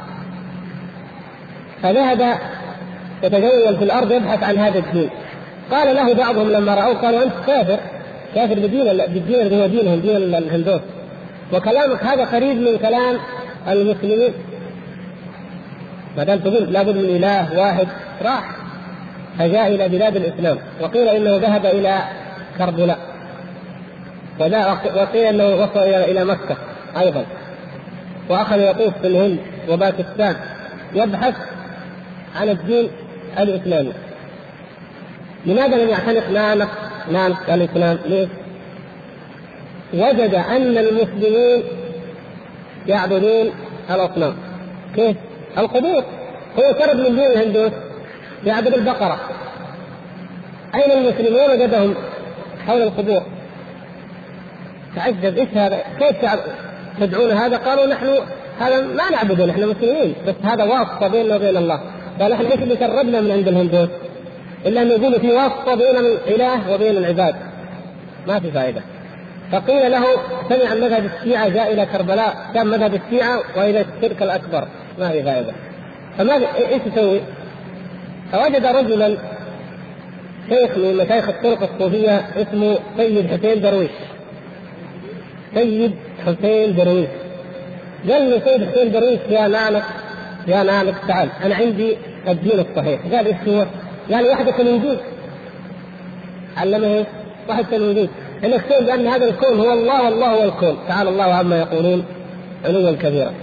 فذهب 1.83 2.37
يتجول 3.23 3.77
في 3.77 3.83
الأرض 3.83 4.11
يبحث 4.11 4.43
عن 4.43 4.57
هذا 4.57 4.79
الدين. 4.79 5.09
قال 5.71 5.95
له 5.95 6.13
بعضهم 6.13 6.51
لما 6.51 6.75
رأوه 6.75 6.93
قالوا 6.93 7.23
أنت 7.23 7.33
كافر. 7.47 7.79
كافر 8.35 8.53
بدين 8.53 8.97
بالدين 8.97 9.41
الذي 9.41 9.61
هو 9.61 9.67
دينهم 9.67 9.99
دين 9.99 10.15
الهندوس. 10.15 10.81
وكلامك 11.53 12.03
هذا 12.03 12.25
قريب 12.25 12.57
من 12.57 12.77
كلام 12.77 13.17
المسلمين. 13.67 14.33
ما 16.17 16.23
دام 16.23 16.39
تقول 16.39 16.73
لابد 16.73 16.95
من 16.95 17.03
إله 17.03 17.59
واحد 17.59 17.87
راح. 18.21 18.55
فجاء 19.39 19.67
إلى 19.67 19.89
بلاد 19.89 20.15
الإسلام. 20.15 20.57
وقيل 20.81 21.07
إنه 21.07 21.37
ذهب 21.37 21.65
إلى 21.65 21.99
كربلاء. 22.57 22.99
وقيل 24.95 25.25
إنه 25.25 25.55
وصل 25.55 25.79
إلى 25.79 26.25
مكة 26.25 26.57
أيضا. 26.99 27.25
وأخذ 28.29 28.59
يطوف 28.59 28.93
في 29.01 29.07
الهند 29.07 29.39
وباكستان. 29.69 30.35
يبحث 30.93 31.35
عن 32.35 32.49
الدين 32.49 32.89
الإسلامي. 33.39 33.93
لماذا 35.45 35.75
لم 35.75 35.89
يعتنق 35.89 36.29
نانق 36.29 36.69
نانق 37.11 37.53
الاسلام؟ 37.53 37.99
ليه؟ 38.05 38.27
وجد 39.93 40.33
أن 40.35 40.77
المسلمين 40.77 41.63
يعبدون 42.87 43.51
الأصنام 43.89 44.35
كيف؟ 44.95 45.17
القبور 45.57 46.03
هو 46.57 46.75
سرد 46.79 46.95
من 46.95 47.15
دين 47.15 47.31
الهندوس 47.31 47.71
يعبد 48.45 48.73
البقرة 48.73 49.19
أين 50.75 50.91
المسلمون 50.91 51.51
وجدهم 51.51 51.95
حول 52.67 52.81
القبور 52.81 53.21
تعجب 54.95 55.37
إيش 55.37 55.49
هذا؟ 55.55 55.79
كيف 55.99 56.15
تدعون 56.99 57.31
هذا؟ 57.31 57.57
قالوا 57.57 57.85
نحن 57.85 58.07
هذا 58.59 58.81
ما 58.81 59.09
نعبده 59.11 59.45
نحن 59.45 59.69
مسلمين 59.69 60.15
بس 60.27 60.35
هذا 60.43 60.63
واسطة 60.63 61.07
بيننا 61.07 61.35
وبين 61.35 61.57
الله 61.57 61.81
قال 62.19 62.33
إحنا 62.33 62.51
إيش 62.51 62.59
اللي 62.59 62.77
سربنا 62.77 63.21
من 63.21 63.31
عند 63.31 63.47
الهندوس؟ 63.47 63.89
الا 64.65 64.81
ان 64.81 64.87
يقولوا 64.87 65.19
في 65.19 65.31
واسطة 65.31 65.75
بين 65.75 65.97
الإله 65.97 66.71
وبين 66.73 66.97
العباد. 66.97 67.35
ما 68.27 68.39
في 68.39 68.51
فائدة. 68.51 68.81
فقيل 69.51 69.91
له 69.91 70.05
سمع 70.49 70.73
مذهب 70.73 71.05
الشيعة 71.05 71.49
جاء 71.49 71.73
إلى 71.73 71.85
كربلاء 71.85 72.35
كان 72.53 72.67
مذهب 72.67 72.93
الشيعة 72.93 73.39
وإلى 73.57 73.81
الشرك 73.81 74.21
الأكبر. 74.21 74.67
ما 74.99 75.09
في 75.09 75.23
فائدة. 75.23 75.53
فماذا 76.17 76.47
إيش 76.55 76.81
يسوي؟ 76.93 77.21
فوجد 78.31 78.65
رجلا 78.65 79.17
شيخ 80.49 80.77
من 80.77 80.97
مشايخ 80.97 81.29
الطرق 81.29 81.69
الصوفية 81.73 82.25
اسمه 82.35 82.77
سيد 82.97 83.27
حسين 83.27 83.61
درويش. 83.61 83.91
سيد 85.55 85.91
حسين 86.25 86.75
درويش. 86.75 87.09
قال 88.09 88.31
له 88.31 88.41
سيد 88.45 88.69
حسين 88.69 88.91
درويش 88.91 89.19
يا 89.29 89.47
نانك 89.47 89.83
يا 90.47 90.63
نانك 90.63 90.95
تعال 91.07 91.29
أنا 91.43 91.55
عندي 91.55 91.97
الدين 92.27 92.59
الصحيح. 92.59 92.99
قال 93.13 93.27
إيش 93.27 93.35
هو؟ 93.47 93.65
قال 94.13 94.27
وحدة 94.27 94.59
الوجود. 94.59 94.99
علمه 96.57 96.87
إيش؟ 96.87 97.07
وحدة 97.49 97.77
الوجود. 97.77 98.09
انك 98.43 98.61
تقول 98.61 98.85
بأن 98.85 99.07
هذا 99.07 99.25
الكون 99.25 99.59
هو 99.59 99.73
الله 99.73 100.03
والله 100.03 100.27
هو 100.27 100.43
الكون. 100.43 100.77
تعالى 100.87 101.09
الله 101.09 101.33
عما 101.33 101.59
يقولون 101.59 102.05
علوا 102.65 102.91
كبيرا. 102.91 103.33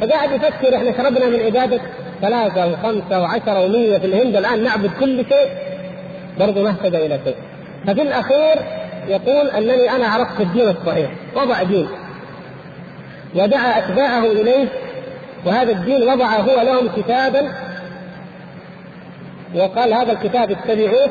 فقاعد 0.00 0.30
يفكر 0.32 0.76
إحنا 0.76 0.92
شربنا 0.92 1.26
من 1.26 1.40
عباده 1.40 1.80
ثلاثة 2.20 2.66
وخمسة 2.66 3.20
وعشرة 3.20 3.64
ومية 3.64 3.98
في 3.98 4.06
الهند 4.06 4.36
الآن 4.36 4.62
نعبد 4.62 4.90
كل 5.00 5.16
شيء. 5.16 5.48
برضه 6.38 6.62
ما 6.62 6.70
اهتدى 6.70 7.06
إلى 7.06 7.18
شيء. 7.24 7.36
ففي 7.86 8.02
الأخير 8.02 8.56
يقول 9.08 9.46
أنني 9.46 9.90
أنا 9.90 10.06
عرفت 10.06 10.40
الدين 10.40 10.68
الصحيح. 10.68 11.10
وضع 11.36 11.62
دين. 11.62 11.88
ودعا 13.34 13.78
أتباعه 13.78 14.24
إليه. 14.24 14.68
وهذا 15.46 15.72
الدين 15.72 16.02
وضع 16.02 16.36
هو 16.36 16.62
لهم 16.62 16.88
كتابا 16.96 17.52
وقال 19.56 19.94
هذا 19.94 20.12
الكتاب 20.12 20.50
اتبعوه 20.50 21.10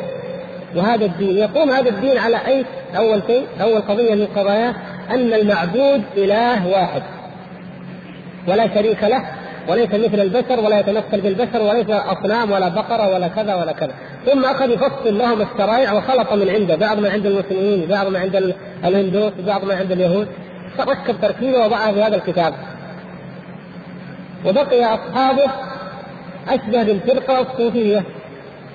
وهذا 0.75 1.06
الدين. 1.06 1.38
يقوم 1.38 1.71
هذا 1.71 1.89
الدين 1.89 2.17
على 2.17 2.38
أي؟ 2.47 2.65
أول 2.97 3.21
شيء 3.27 3.45
أول 3.62 3.82
قضية 3.82 4.15
من 4.15 4.27
قضاياه 4.36 4.75
أن 5.10 5.34
المعبود 5.34 6.01
إله 6.17 6.67
واحد. 6.67 7.01
ولا 8.47 8.73
شريك 8.73 9.04
له 9.04 9.25
وليس 9.69 9.89
مثل 9.89 10.19
البشر 10.19 10.60
ولا 10.60 10.80
يتمثل 10.80 11.21
بالبشر 11.21 11.62
وليس 11.62 11.89
أصنام 11.89 12.51
ولا 12.51 12.69
بقرة 12.69 13.13
ولا 13.13 13.27
كذا 13.27 13.56
ولا 13.56 13.71
كذا. 13.71 13.93
ثم 14.25 14.45
أخذ 14.45 14.69
يفصل 14.69 15.17
لهم 15.17 15.41
الشرائع 15.41 15.93
وخلط 15.93 16.34
من 16.34 16.49
عنده. 16.49 16.75
بعض 16.75 16.99
ما 16.99 17.10
عند 17.10 17.25
المسلمين 17.25 17.86
بعض 17.88 18.08
ما 18.08 18.19
عند 18.19 18.56
الهندوس 18.86 19.34
بعض 19.47 19.65
ما 19.65 19.75
عند 19.75 19.91
اليهود. 19.91 20.27
ركب 20.80 21.21
تركيبه 21.21 21.65
وضعها 21.65 21.91
في 21.91 22.01
هذا 22.01 22.15
الكتاب. 22.15 22.54
وبقي 24.45 24.86
أصحابه 24.86 25.51
أشبه 26.49 26.84
بالفرقة 26.84 27.41
الصوفية. 27.41 28.04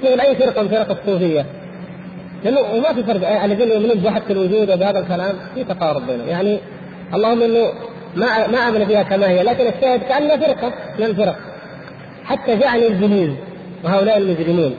مثل 0.02 0.20
أي 0.20 0.37
فرقة 0.37 0.62
من 0.62 0.68
فرق 0.68 0.90
الصوفية. 0.90 1.46
لأنه 2.44 2.61
وما 2.61 2.92
في 2.92 3.02
فرق. 3.02 3.42
الذين 3.44 3.68
يؤمنون 3.68 3.98
بوحده 3.98 4.24
الوجود 4.30 4.70
وبهذا 4.70 4.98
الكلام 4.98 5.35
في 5.54 5.64
تقارب 5.64 6.06
بينهم. 6.06 6.28
يعني 6.28 6.59
اللهم 7.14 7.42
إنه 7.42 7.72
ما 8.16 8.46
ما 8.46 8.59
آمن 8.59 8.85
بها 8.85 9.02
كما 9.02 9.28
هي 9.28 9.42
لكن 9.42 9.66
الشاهد 9.66 10.00
كأنها 10.00 10.37
فرقة 10.37 10.72
من 10.98 11.04
الفرق. 11.04 11.37
حتى 12.24 12.56
جعل 12.56 12.78
الانجليز 12.78 13.30
وهؤلاء 13.85 14.18
المجرمين 14.18 14.74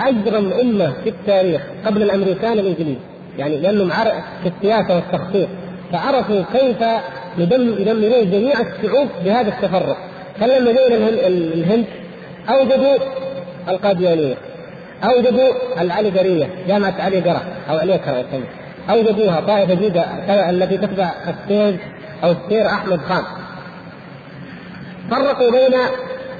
أجرم 0.00 0.52
أمة 0.60 0.92
في 1.04 1.08
التاريخ 1.08 1.62
قبل 1.86 2.02
الأمريكان 2.02 2.52
الانجليز 2.52 2.96
يعني 3.38 3.56
لأنهم 3.60 3.90
في 4.42 4.48
السياسة 4.56 4.94
والتخطيط. 4.94 5.48
فعرفوا 5.92 6.42
كيف 6.52 6.76
يدمرون 7.38 8.30
جميع 8.30 8.54
الشعوب 8.60 9.08
بهذا 9.24 9.48
التفرق. 9.48 9.96
فلما 10.40 10.72
جاء 10.72 10.86
الهند 11.26 11.84
أوجدوا 12.48 12.96
القاديانيه 13.68 14.34
اوجدوا 15.04 15.52
العليقريه 15.80 16.48
جامعة 16.68 16.94
علي 16.98 17.20
قرة 17.20 17.42
أو 17.70 17.78
علي 17.78 17.92
قرة 17.92 18.42
اوجدوها 18.90 19.40
طائفة 19.40 19.74
جديدة 19.74 20.04
التي 20.50 20.78
تتبع 20.78 21.10
السير 21.28 21.78
أو 22.24 22.30
السير 22.30 22.66
أحمد 22.66 23.00
خان. 23.00 23.22
فرقوا 25.10 25.50
بين 25.50 25.74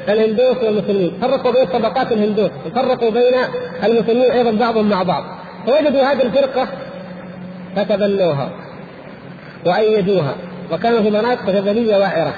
الهندوس 0.08 0.56
والمسلمين. 0.62 1.12
فرقوا 1.20 1.52
بين 1.52 1.64
طبقات 1.64 2.12
الهندوس. 2.12 2.50
وفرقوا 2.66 3.10
بين 3.10 3.34
المسلمين 3.84 4.30
أيضا 4.30 4.50
بعضهم 4.50 4.88
مع 4.88 5.02
بعض. 5.02 5.24
فوجدوا 5.66 6.02
هذه 6.02 6.22
الفرقة 6.22 6.68
فتبنوها 7.76 8.50
وأيدوها. 9.66 10.34
وكانوا 10.72 11.02
في 11.02 11.10
مناطق 11.10 11.50
جبليه 11.50 11.96
وعره 11.96 12.34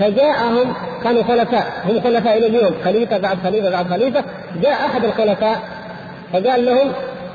فجاءهم 0.00 0.74
كانوا 1.04 1.22
خلفاء 1.22 1.72
هم 1.84 2.00
خلفاء 2.00 2.38
إلى 2.38 2.46
اليوم. 2.46 2.74
خليفة 2.84 3.18
بعد 3.18 3.38
خليفة 3.44 3.70
بعد 3.70 3.86
خليفة. 3.86 4.24
جاء 4.62 4.72
أحد 4.72 5.04
الخلفاء 5.04 5.60
فقال 6.32 6.64
لهم 6.64 6.92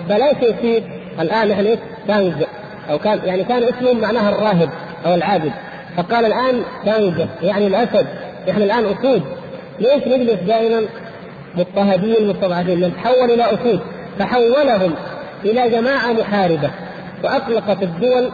بلاش 0.10 0.36
يصير 0.42 0.84
الآن 1.20 1.48
نحن 1.48 1.78
تنزع 2.08 2.48
أو 2.90 3.00
كان 3.00 3.20
يعني 3.24 3.44
كان 3.44 3.64
اسمهم 3.64 4.00
معناها 4.02 4.30
الراهب 4.30 4.70
أو 5.06 5.14
العابد. 5.14 5.52
فقال 5.98 6.26
الآن 6.26 6.62
تانجة 6.86 7.28
يعني 7.44 7.68
الأسد 7.68 8.08
إحنا 8.50 8.64
الآن 8.64 8.86
أسود. 8.86 9.22
ليش 9.80 10.08
نجلس 10.08 10.40
دائما 10.48 10.82
مضطهدين 11.56 12.28
مستضعفين؟ 12.30 12.80
نتحول 12.88 13.32
إلى 13.32 13.46
أسود. 13.46 13.80
فحولهم 14.20 14.94
إلى 15.46 15.70
جماعة 15.70 16.14
محاربة 16.14 16.70
وأطلقت 17.24 17.84
الدول 17.84 18.30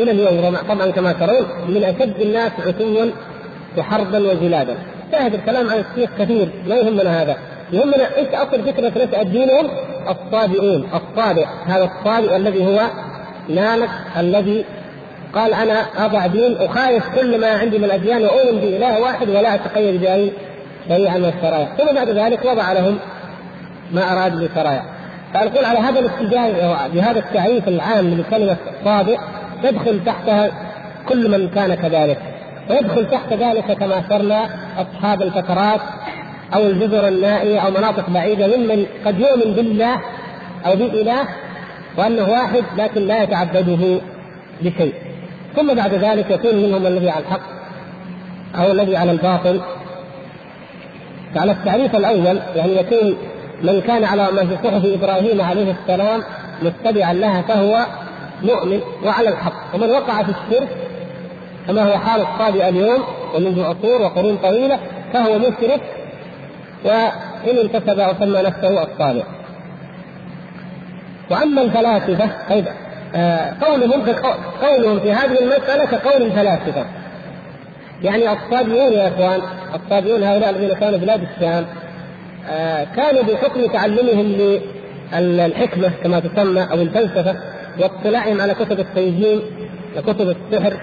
إلى 0.00 0.10
اليوم. 0.10 0.56
طبعا 0.68 0.90
كما 0.90 1.12
ترون 1.12 1.46
من 1.68 1.84
أشد 1.84 2.20
الناس 2.20 2.52
عتوا 2.66 3.06
وحربا 3.78 4.18
وجلادا 4.18 4.74
شاهد 5.12 5.34
الكلام 5.34 5.70
عن 5.70 5.84
الشيخ 5.90 6.10
كثير 6.18 6.48
ما 6.66 6.76
يهمنا 6.76 7.22
هذا. 7.22 7.36
يهمنا 7.72 8.16
إيش 8.16 8.28
أصل 8.28 8.62
فكرة 8.62 8.88
نشأة 8.88 9.22
دينهم 9.22 9.70
الصابئون 10.08 10.88
الصابئ 10.94 11.46
هذا 11.66 11.84
الصابئ 11.84 12.36
الذي 12.36 12.66
هو 12.66 12.80
نالك 13.48 13.90
الذي 14.18 14.64
قال 15.34 15.54
أنا 15.54 15.86
أضع 15.96 16.26
دين 16.26 16.56
اخالف 16.56 17.08
كل 17.20 17.40
ما 17.40 17.46
عندي 17.46 17.78
من 17.78 17.84
الأديان 17.84 18.22
وأؤمن 18.22 18.60
بإله 18.60 19.00
واحد 19.00 19.28
ولا 19.28 19.54
اتقيد 19.54 20.00
بأي 20.00 20.32
شريعه 20.88 21.18
من 21.18 21.32
الشرائع. 21.38 21.68
ثم 21.78 21.94
بعد 21.94 22.08
ذلك 22.08 22.44
وضع 22.44 22.72
لهم 22.72 22.98
ما 23.92 24.12
اراد 24.12 24.38
بالشرائع 24.38 24.82
فنقول 25.34 25.64
على 25.64 25.78
هذا 25.78 26.00
الاتجاه 26.00 26.86
بهذا 26.86 27.18
التعريف 27.18 27.68
العام 27.68 28.14
لكلمة 28.14 28.56
صابئ 28.84 29.18
تدخل 29.62 30.00
تحتها 30.06 30.50
كل 31.08 31.30
من 31.30 31.48
كان 31.48 31.74
كذلك. 31.74 32.33
ويدخل 32.70 33.10
تحت 33.10 33.32
ذلك 33.32 33.72
كما 33.72 33.98
اشرنا 33.98 34.48
أصحاب 34.78 35.22
الفترات 35.22 35.80
أو 36.54 36.66
الجزر 36.66 37.08
النائيه 37.08 37.58
أو 37.58 37.70
مناطق 37.70 38.10
بعيدة 38.10 38.56
ممن 38.56 38.86
قد 39.06 39.20
يؤمن 39.20 39.54
بالله 39.54 40.00
أو 40.66 40.76
باله 40.76 41.28
وأنه 41.98 42.30
واحد 42.30 42.64
لكن 42.76 43.00
لا 43.00 43.22
يتعبده 43.22 44.00
بشيء. 44.62 44.94
ثم 45.56 45.74
بعد 45.74 45.94
ذلك 45.94 46.30
يكون 46.30 46.54
منهم 46.54 46.86
الذي 46.86 47.10
على 47.10 47.24
الحق 47.24 47.40
أو 48.54 48.72
الذي 48.72 48.96
على 48.96 49.12
الباطل. 49.12 49.60
فعلى 51.34 51.52
التعريف 51.52 51.96
الأول 51.96 52.38
يعني 52.56 52.76
يكون 52.76 53.16
من 53.62 53.80
كان 53.80 54.04
على 54.04 54.22
ما 54.22 54.46
في 54.46 54.56
صحف 54.64 54.84
إبراهيم 54.84 55.40
عليه 55.40 55.74
السلام 55.82 56.22
متبعا 56.62 57.12
لها 57.12 57.42
فهو 57.42 57.86
مؤمن 58.42 58.80
وعلى 59.04 59.28
الحق. 59.28 59.74
ومن 59.74 59.90
وقع 59.90 60.22
في 60.22 60.30
الشرك 60.30 60.68
كما 61.66 61.82
هو 61.82 61.98
حال 61.98 62.20
الصابئ 62.20 62.68
اليوم 62.68 63.02
ومنذ 63.34 63.62
عصور 63.62 64.02
وقرون 64.02 64.36
طويلة 64.36 64.78
فهو 65.12 65.38
مشرك 65.38 65.80
وإن 66.84 67.58
انتسب 67.62 67.98
وسمى 67.98 68.42
نفسه 68.42 68.82
الصابئ. 68.82 69.22
وأما 71.30 71.62
الفلاسفة 71.62 72.30
طيب 72.50 72.64
آه 73.14 73.52
قولهم 73.60 74.02
قولهم 74.62 75.00
في 75.00 75.12
هذه 75.12 75.40
المسألة 75.40 75.84
كقول 75.84 76.22
الفلاسفة. 76.22 76.86
يعني 78.02 78.32
الصابئون 78.32 78.92
يا 78.92 79.08
إخوان 79.08 79.40
الصابئون 79.74 80.22
هؤلاء 80.22 80.50
الذين 80.50 80.74
كانوا 80.74 80.98
بلاد 80.98 81.20
الشام 81.22 81.66
آه 82.50 82.84
كانوا 82.96 83.22
بحكم 83.22 83.66
تعلمهم 83.66 84.60
للحكمة 85.18 85.90
كما 86.02 86.20
تسمى 86.20 86.62
أو 86.72 86.74
الفلسفة 86.82 87.36
واطلاعهم 87.80 88.40
على 88.40 88.54
كتب 88.54 88.80
التنجيم 88.80 89.42
وكتب 89.96 90.36
السحر 90.36 90.80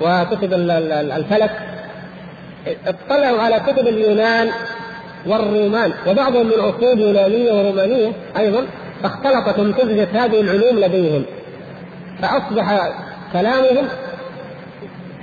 وكتب 0.00 0.52
الفلك. 1.16 1.50
اطلعوا 2.86 3.40
على 3.40 3.60
كتب 3.60 3.88
اليونان 3.88 4.48
والرومان 5.26 5.92
وبعضهم 6.06 6.46
من 6.46 6.52
اصول 6.52 7.00
يونانية 7.00 7.52
ورومانية 7.52 8.12
أيضا 8.38 8.66
فاختلطت 9.02 9.58
وامتزجت 9.58 10.08
هذه 10.14 10.40
العلوم 10.40 10.78
لديهم. 10.78 11.24
فأصبح 12.22 12.92
كلامهم 13.32 13.88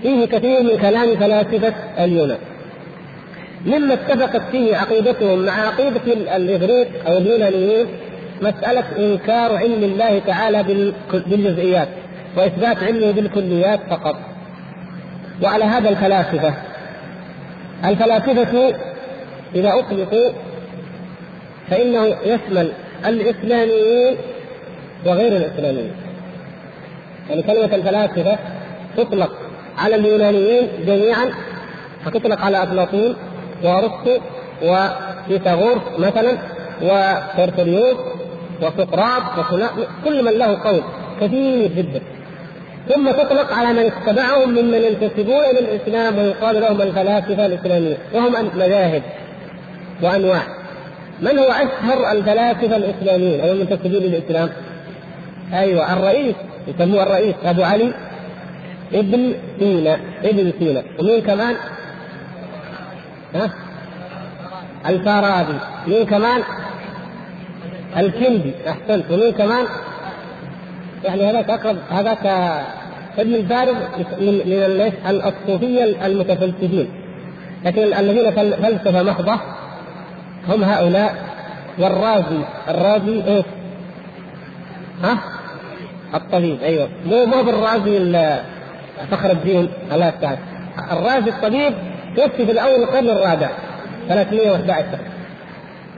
فيه 0.02 0.26
كثير 0.26 0.64
من 0.64 0.78
كلام 0.82 1.16
فلاسفة 1.16 1.74
اليونان. 2.00 2.38
مما 3.66 3.94
اتفقت 3.94 4.42
فيه 4.52 4.76
عقيدتهم 4.76 5.46
مع 5.46 5.68
عقيدة 5.68 6.14
الإغريق 6.36 6.88
أو 7.08 7.18
اليونانيين 7.18 7.88
مسألة 8.42 8.84
إنكار 8.98 9.56
علم 9.56 9.84
الله 9.84 10.20
تعالى 10.28 10.64
بالجزئيات 11.28 11.88
وإثبات 12.38 12.84
علمه 12.84 13.12
بالكليات 13.12 13.80
فقط. 13.90 14.16
وعلى 15.44 15.64
هذا 15.64 15.90
الفلاسفة. 15.90 16.54
الفلاسفة 17.86 18.74
إذا 19.56 19.74
أطلقوا 19.80 20.32
فإنه 21.70 22.06
يشمل 22.26 22.72
الإسلاميين 23.06 24.18
وغير 25.06 25.38
الإسلاميين. 25.38 25.92
يعني 27.30 27.44
كلمة 27.44 27.76
الفلاسفة 27.76 28.38
تطلق 28.98 29.32
على 29.78 29.96
اليونانيين 29.96 30.68
جميعا 30.88 31.32
فتطلق 32.06 32.42
على 32.42 32.64
افلاطون 32.64 33.16
وأرسطو 33.64 34.18
وبيثاغورس 34.64 35.82
مثلا 36.00 36.38
وترتليوس 36.82 37.98
وسقراط 38.62 39.24
كل 40.06 40.26
من 40.26 40.32
له 40.32 40.64
قول 40.64 40.82
كثير 41.22 41.72
جدا. 41.72 42.02
ثم 42.90 43.12
تطلق 43.12 43.54
على 43.54 43.74
من 43.74 43.92
اتبعهم 43.92 44.50
ممن 44.50 44.82
ينتسبون 44.82 45.44
إلى 45.44 45.60
الاسلام 45.60 46.18
ويقال 46.18 46.62
لهم 46.62 46.82
الفلاسفة 46.82 47.46
الإسلامية 47.46 47.98
وهم 48.14 48.50
مذاهب 48.56 49.04
وأنواع 50.02 50.42
من 51.22 51.38
هو 51.40 51.52
أشهر 51.52 52.12
الفلاسفة 52.12 52.76
الإسلاميين 52.76 53.42
أو 53.42 53.52
المنتسبين 53.52 54.04
للإسلام؟ 54.04 54.50
أيوه 55.54 55.94
الرئيس 55.94 56.36
يسموه 56.68 57.04
الرئيس 57.04 57.36
أبو 57.46 57.64
علي 57.64 57.94
ابن 58.94 59.34
سينا 59.60 60.00
ابن 60.24 60.54
سينا 60.60 60.84
ومين 61.00 61.22
كمان؟ 61.22 61.56
ها؟ 63.36 63.50
الفارابي 64.88 65.60
مين 65.88 66.06
كمان؟ 66.06 66.44
الكندي 67.98 68.54
أحسنت 68.68 69.12
ومين 69.12 69.32
كمان؟ 69.32 69.66
يعني 71.04 71.30
هذاك 71.30 71.50
اقرب 71.50 71.78
هذاك 71.90 72.26
ابن 73.22 73.36
الفارض 73.36 73.76
من 74.20 74.34
من 74.46 74.92
الصوفيه 75.06 76.06
المتفلسفين. 76.06 76.90
لكن 77.66 77.82
الذين 77.82 78.32
فلسفة 78.32 79.04
محضة 79.04 79.40
هم 80.48 80.64
هؤلاء 80.64 81.16
والرازي. 81.80 82.42
الرازي 82.68 83.24
إيش؟ 83.28 83.46
ها؟ 85.04 85.18
الطبيب 86.14 86.62
أيوه. 86.64 86.90
مو 87.06 87.26
مو 87.26 87.44
بالرازي 87.44 87.98
فخر 89.12 89.32
الدين 89.32 89.70
الله 89.92 90.08
يستعان 90.08 90.38
الرازي 90.92 91.30
الطبيب 91.30 91.74
توفي 92.16 92.46
في 92.46 92.52
الأول 92.52 92.84
القرن 92.84 93.10
الرابع 93.10 93.50
311 94.10 94.86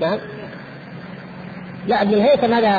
نعم. 0.02 0.20
لا 1.88 2.02
ابن 2.02 2.14
الهيثم 2.14 2.54
هذا 2.54 2.70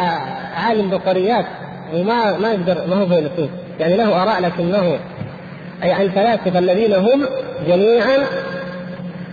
عالم 0.57 0.91
بقريات 0.91 1.47
وما 1.95 2.39
ما 2.39 2.49
يقدر 2.49 2.87
ما 2.87 2.97
هو 2.97 3.07
فيلسوف 3.07 3.51
يعني 3.81 3.97
له 3.97 4.23
آراء 4.23 4.43
لكنه 4.43 4.99
أي 5.83 6.03
الفلاسفة 6.03 6.59
الذين 6.59 6.95
هم 6.95 7.27
جميعا 7.67 8.19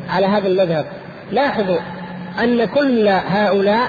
على 0.09 0.25
هذا 0.25 0.47
المذهب. 0.47 0.85
لاحظوا 1.31 1.77
أن 2.43 2.65
كل 2.65 3.07
هؤلاء 3.07 3.87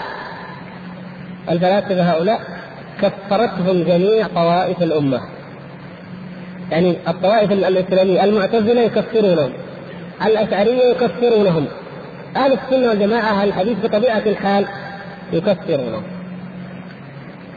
الفلاسفة 1.50 2.12
هؤلاء 2.12 2.40
كفرتهم 3.02 3.84
جميع 3.84 4.26
طوائف 4.26 4.82
الأمة. 4.82 5.20
يعني 6.70 6.96
الطوائف 7.08 7.52
الإسلامية 7.52 8.24
المعتزلة 8.24 8.80
يكفرونهم 8.80 9.52
الأشعرية 10.26 10.84
يكفرونهم 10.84 11.66
أهل 12.36 12.52
السنة 12.52 12.88
والجماعة 12.88 13.30
أهل 13.30 13.48
الحديث 13.48 13.76
بطبيعة 13.84 14.22
الحال 14.26 14.66
يكفرونهم. 15.32 16.02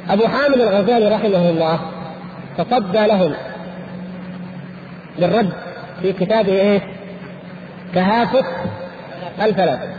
أبو 0.10 0.28
حامد 0.28 0.62
الغزالي 0.62 1.08
رحمه 1.08 1.49
الله 1.49 1.80
تصدى 2.58 3.08
لهم 3.08 3.34
بالرد 5.20 5.54
في 6.02 6.14
كتابه 6.14 6.52
إيه؟ 6.54 6.82
تهافت 7.93 8.45
الفلاسفه 9.41 9.91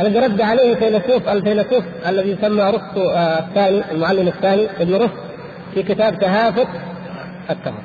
الذي 0.00 0.18
رد 0.18 0.40
عليه 0.40 0.74
فيلسوف 0.74 1.28
الفيلسوف 1.28 1.84
الذي 2.08 2.30
يسمى 2.30 2.62
أرسطو 2.62 3.10
آه 3.10 3.38
الثاني 3.38 3.82
المعلم 3.92 4.28
الثاني 4.28 4.66
ابن 4.80 4.94
رشد 4.94 5.10
في 5.74 5.82
كتاب 5.82 6.18
تهافت 6.18 6.68
التهافت 7.50 7.82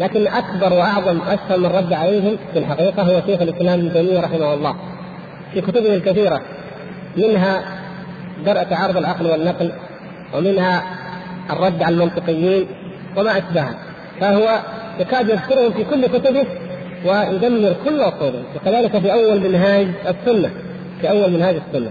لكن 0.00 0.26
أكبر 0.26 0.72
وأعظم 0.72 1.20
أشهر 1.20 1.58
من 1.58 1.66
رد 1.66 1.92
عليهم 1.92 2.36
في 2.52 2.58
الحقيقة 2.58 3.02
هو 3.02 3.20
شيخ 3.26 3.42
الإسلام 3.42 3.78
ابن 3.80 3.92
تيمية 3.92 4.20
رحمه 4.20 4.54
الله. 4.54 4.76
في 5.52 5.60
كتبه 5.60 5.94
الكثيرة 5.94 6.40
منها 7.16 7.62
درء 8.46 8.62
تعارض 8.62 8.96
العقل 8.96 9.26
والنقل 9.26 9.72
ومنها 10.34 10.82
الرد 11.50 11.82
على 11.82 11.94
المنطقيين 11.94 12.66
وما 13.16 13.38
اشبهها 13.38 13.74
فهو 14.20 14.60
يكاد 15.00 15.28
يذكرهم 15.28 15.72
في 15.72 15.84
كل 15.84 16.06
كتبه 16.06 16.46
ويدمر 17.06 17.76
كل 17.84 18.00
اصولهم 18.00 18.44
وكذلك 18.56 18.98
في 18.98 19.12
أول 19.12 19.40
منهاج 19.40 19.86
السنة 20.08 20.50
في 21.00 21.10
أول 21.10 21.30
منهاج 21.30 21.56
السنة 21.68 21.90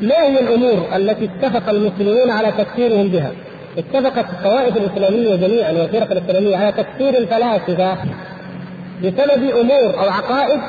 ما 0.00 0.22
هي 0.22 0.40
الأمور 0.40 0.96
التي 0.96 1.24
اتفق 1.24 1.68
المسلمون 1.68 2.30
على 2.30 2.52
تكفيرهم 2.58 3.08
بها؟ 3.08 3.32
اتفقت 3.78 4.24
الطوائف 4.30 4.76
الإسلامية 4.76 5.36
جميعا 5.36 5.72
والفرق 5.72 6.10
الإسلامية 6.10 6.56
على 6.56 6.72
تكفير 6.72 7.18
الفلاسفة 7.18 7.96
بسبب 9.02 9.50
أمور 9.60 9.98
أو 9.98 10.10
عقائد 10.10 10.60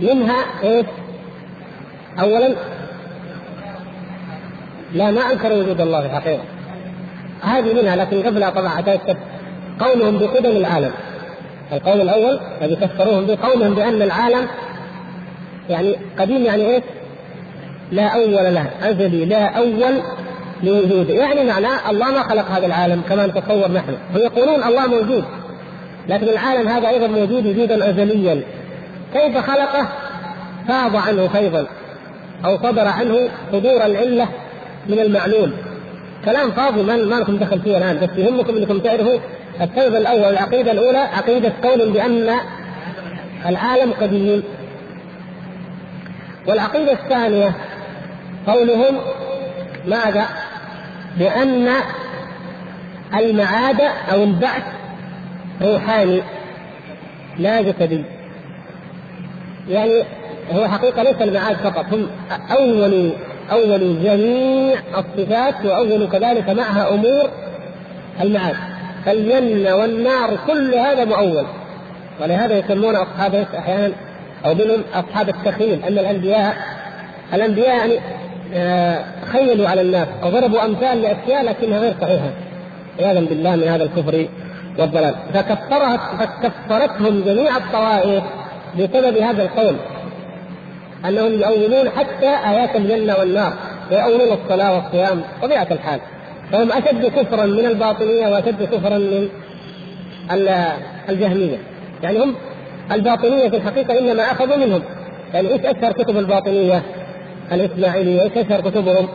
منها 0.00 0.44
إيش؟ 0.62 0.86
اولا 2.20 2.48
لا 4.94 5.10
ما 5.10 5.32
انكر 5.32 5.52
وجود 5.52 5.80
الله 5.80 6.00
في 6.00 6.06
الحقيقة 6.06 6.42
هذه 7.42 7.82
منها 7.82 7.96
لكن 7.96 8.22
قبلها 8.22 8.50
طبعا 8.50 8.68
حتى 8.68 8.98
قولهم 9.80 10.18
بقدم 10.18 10.50
العالم 10.50 10.92
القول 11.72 12.00
الأول 12.00 12.40
الذي 12.62 12.76
كفروهم 12.76 13.26
به 13.26 13.38
قولهم 13.42 13.74
بأن 13.74 14.02
العالم 14.02 14.46
يعني 15.70 15.96
قديم 16.18 16.44
يعني 16.44 16.74
إيش؟ 16.74 16.82
لا 17.92 18.06
أول 18.06 18.32
له 18.32 18.70
أزلي 18.82 19.24
لا 19.24 19.44
أول 19.44 20.02
لوجوده 20.62 21.14
يعني 21.14 21.44
معناه 21.44 21.90
الله 21.90 22.10
ما 22.10 22.22
خلق 22.22 22.50
هذا 22.50 22.66
العالم 22.66 23.02
كما 23.08 23.26
نتصور 23.26 23.70
نحن. 23.70 23.94
هم 24.14 24.20
يقولون 24.20 24.62
الله 24.62 24.86
موجود 24.86 25.24
لكن 26.08 26.28
العالم 26.28 26.68
هذا 26.68 26.88
أيضا 26.88 27.06
موجود 27.06 27.46
وجودا 27.46 27.90
ازليا. 27.90 28.42
كيف 29.14 29.38
خلقه؟ 29.38 29.88
فاض 30.68 30.96
عنه 30.96 31.28
فيضا 31.28 31.66
أو 32.44 32.56
صدر 32.56 32.88
عنه 32.88 33.28
صدور 33.52 33.86
العلة 33.86 34.28
من 34.86 34.98
المعلول 34.98 35.50
كلام 36.24 36.50
فاضي 36.50 36.82
ما 36.82 36.96
ما 36.96 37.14
لكم 37.14 37.36
دخل 37.36 37.60
فيه 37.60 37.78
الآن 37.78 37.98
بس 38.00 38.18
يهمكم 38.18 38.56
إنكم 38.56 38.78
تعرفوا 38.78 39.18
السبب 39.60 39.94
الأول 39.94 40.24
العقيده 40.24 40.72
الأولى 40.72 40.98
عقيدة 40.98 41.52
قول 41.62 41.90
بأن 41.90 42.36
العالم 43.46 43.92
قديم 44.00 44.42
والعقيدة 46.46 46.92
الثانية 46.92 47.54
قولهم 48.46 48.98
ماذا؟ 49.86 50.26
بأن 51.18 51.68
المعاد 53.14 53.80
أو 54.12 54.22
البعث 54.22 54.62
روحاني 55.62 56.22
لا 57.38 57.62
جسدي 57.62 58.04
يعني 59.68 60.02
هو 60.52 60.68
حقيقة 60.68 61.02
ليس 61.02 61.22
المعاد 61.22 61.56
فقط 61.56 61.86
هم 61.92 62.10
أول 62.50 63.12
أول 63.52 64.02
جميع 64.04 64.78
الصفات 64.98 65.54
وأول 65.64 66.08
كذلك 66.08 66.48
معها 66.50 66.94
أمور 66.94 67.30
المعاد. 68.20 68.56
فالجنة 69.04 69.76
والنار 69.76 70.38
كل 70.46 70.74
هذا 70.74 71.04
مؤول. 71.04 71.44
ولهذا 72.20 72.58
يسمون 72.58 72.96
أصحاب 72.96 73.46
أحيانا 73.58 73.92
أو 74.44 74.54
منهم 74.54 74.82
أصحاب 74.94 75.28
التخيل 75.28 75.82
أن 75.84 75.98
الأنبياء 75.98 76.56
الأنبياء 77.34 77.68
يعني 77.68 78.00
آه، 78.54 79.04
خيلوا 79.32 79.68
على 79.68 79.80
الناس 79.80 80.08
أو 80.22 80.30
ضربوا 80.30 80.64
أمثال 80.64 81.02
لأشياء 81.02 81.44
لكنها 81.44 81.78
غير 81.78 81.94
صحيحة. 82.00 82.30
عياذا 83.00 83.20
بالله 83.20 83.56
من 83.56 83.68
هذا 83.68 83.84
الكفر 83.84 84.26
والضلال. 84.78 85.14
فكفرت 85.34 86.00
فكفرتهم 86.18 87.22
جميع 87.26 87.56
الطوائف 87.56 88.24
بسبب 88.78 89.16
هذا 89.16 89.42
القول. 89.42 89.76
أنهم 91.04 91.32
يؤولون 91.32 91.90
حتى 91.90 92.28
آيات 92.28 92.76
الجنة 92.76 93.16
والنار 93.18 93.52
ويؤولون 93.90 94.38
الصلاة 94.42 94.74
والصيام 94.76 95.22
طبيعه 95.42 95.66
الحال. 95.70 96.00
فهم 96.52 96.72
أشد 96.72 97.06
كفرا 97.06 97.46
من 97.46 97.66
الباطنية 97.66 98.28
وأشد 98.28 98.62
كفرا 98.62 98.98
من 98.98 99.28
الجهمية. 101.08 101.58
يعني 102.02 102.18
هم 102.18 102.34
الباطنية 102.92 103.48
في 103.48 103.56
الحقيقة 103.56 103.98
إنما 103.98 104.22
أخذوا 104.22 104.56
منهم. 104.56 104.82
يعني 105.34 105.48
إيش 105.52 105.60
أشهر 105.60 105.92
كتب 105.92 106.18
الباطنية؟ 106.18 106.82
الإسماعيلية 107.52 108.22
إيش 108.22 108.32
أشهر 108.36 108.60
كتبهم؟ 108.60 109.08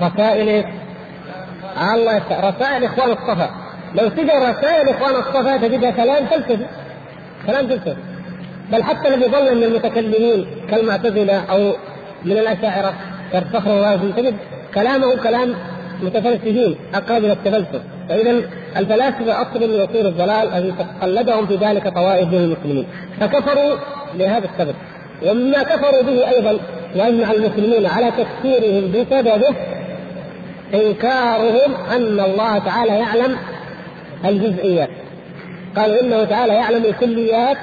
رسائل 0.00 0.64
الله 1.94 2.16
يفتح 2.16 2.44
رسائل 2.44 2.84
إخوان 2.84 3.10
الصفا. 3.10 3.50
لو 3.94 4.08
تجد 4.08 4.30
رسائل 4.30 4.88
إخوان 4.88 5.14
الصفا 5.16 5.56
تجدها 5.56 5.90
كلام 5.90 6.26
فلسفي 6.26 6.66
كلام 7.46 7.66
فلسفي 7.66 8.11
بل 8.72 8.82
حتى 8.82 9.08
الذي 9.08 9.30
ظل 9.30 9.56
من 9.56 9.62
المتكلمين 9.62 10.46
كالمعتزلة 10.70 11.44
أو 11.50 11.72
من 12.24 12.32
الأشاعرة 12.32 12.94
كالفخر 13.32 13.78
الرازي 13.78 14.12
تجد 14.12 14.36
كلامه 14.74 15.16
كلام 15.16 15.54
متفلسفين 16.02 16.76
أقرب 16.94 17.24
إلى 17.24 17.32
التفلسف. 17.32 17.82
فاذا 18.08 18.40
الفلاسفة 18.76 19.42
اصل 19.42 19.60
من 19.60 19.80
اصول 19.80 20.06
الضلال 20.06 20.48
الذي 20.48 20.74
قلدهم 21.02 21.46
في 21.46 21.56
ذلك 21.56 21.88
طوائف 21.88 22.28
من 22.28 22.34
المسلمين. 22.34 22.86
فكفروا 23.20 23.76
لهذا 24.14 24.48
السبب. 24.54 24.74
ومما 25.22 25.62
كفروا 25.62 26.02
به 26.02 26.28
أيضا 26.28 26.58
واجمع 26.96 27.30
المسلمين 27.30 27.86
على 27.86 28.10
تكفيرهم 28.10 28.92
بسببه 28.92 29.54
إنكارهم 30.74 31.74
أن 31.96 32.20
الله 32.20 32.58
تعالى 32.58 32.92
يعلم 32.98 33.36
الجزئيات. 34.24 34.88
قالوا 35.76 36.00
إنه 36.00 36.24
تعالى 36.24 36.54
يعلم 36.54 36.84
الكليات 36.84 37.56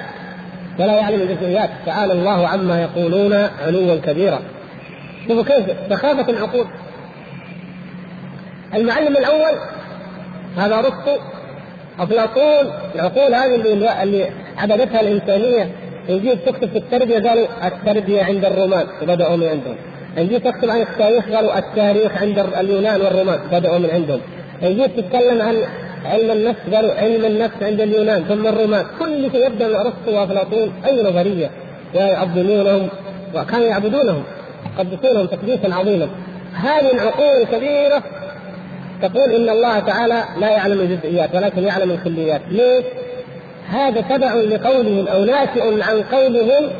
ولا 0.80 0.94
يعلم 0.96 1.20
الجزئيات 1.20 1.70
تعالى 1.86 2.12
الله 2.12 2.48
عما 2.48 2.82
يقولون 2.82 3.32
علوا 3.66 3.96
كبيرا. 3.96 4.40
شوفوا 5.28 5.42
كيف 5.42 5.66
سخافة 5.90 6.30
العقول 6.30 6.66
المعلم 8.74 9.16
الأول 9.16 9.58
هذا 10.56 10.80
رسطو 10.80 11.16
أفلاطون. 11.98 12.72
العقول 12.94 13.34
هذه 13.34 13.54
اللي, 13.54 14.02
اللي 14.02 14.30
عبدتها 14.58 15.00
الإنسانية. 15.00 15.70
يجي 16.08 16.36
تكتب 16.36 16.68
في 16.68 16.78
التربية 16.78 17.28
قالوا 17.28 17.46
التربية 17.66 18.24
عند 18.24 18.44
الرومان 18.44 18.86
وبداوا 19.02 19.36
من 19.36 19.46
عندهم. 19.46 19.76
يجي 20.16 20.38
تكتب 20.38 20.70
عن 20.70 20.80
التاريخ 20.80 21.24
قالوا 21.28 21.58
التاريخ 21.58 22.22
عند 22.22 22.38
اليونان 22.38 23.00
والرومان 23.00 23.38
بدأوا 23.52 23.78
من 23.78 23.90
عندهم. 23.90 24.20
يجي 24.62 24.88
تتكلم 24.88 25.42
عن 25.42 25.56
علم 26.04 26.30
النفس 26.30 26.60
قالوا 26.74 26.94
علم 26.94 27.24
النفس 27.24 27.62
عند 27.62 27.80
اليونان 27.80 28.24
ثم 28.24 28.46
الرومان. 28.46 28.84
كل 29.00 29.30
شيء 29.32 29.46
يبدأ 29.46 29.68
من 29.68 29.74
ارسطو 29.74 30.20
وافلاطون 30.20 30.72
أي 30.86 31.02
نظرية؟ 31.02 31.50
ويعظمونهم 31.94 32.88
وكانوا 33.34 33.66
يعبدونهم 33.66 34.22
يقدسونهم 34.78 35.26
تقديسا 35.26 35.74
عظيما. 35.74 36.08
هذه 36.54 36.92
العقول 36.92 37.42
الكبيرة 37.42 38.02
تقول 39.02 39.32
إن 39.32 39.48
الله 39.48 39.78
تعالى 39.78 40.24
لا 40.40 40.50
يعلم 40.50 40.80
الجزئيات 40.80 41.34
ولكن 41.34 41.62
يعلم 41.62 41.90
الكليات. 41.90 42.40
ليه؟ 42.50 42.82
هذا 43.70 44.00
تبع 44.00 44.34
لقولهم 44.34 45.08
أو 45.08 45.24
ناشئ 45.24 45.82
عن 45.82 46.02
قولهم 46.02 46.70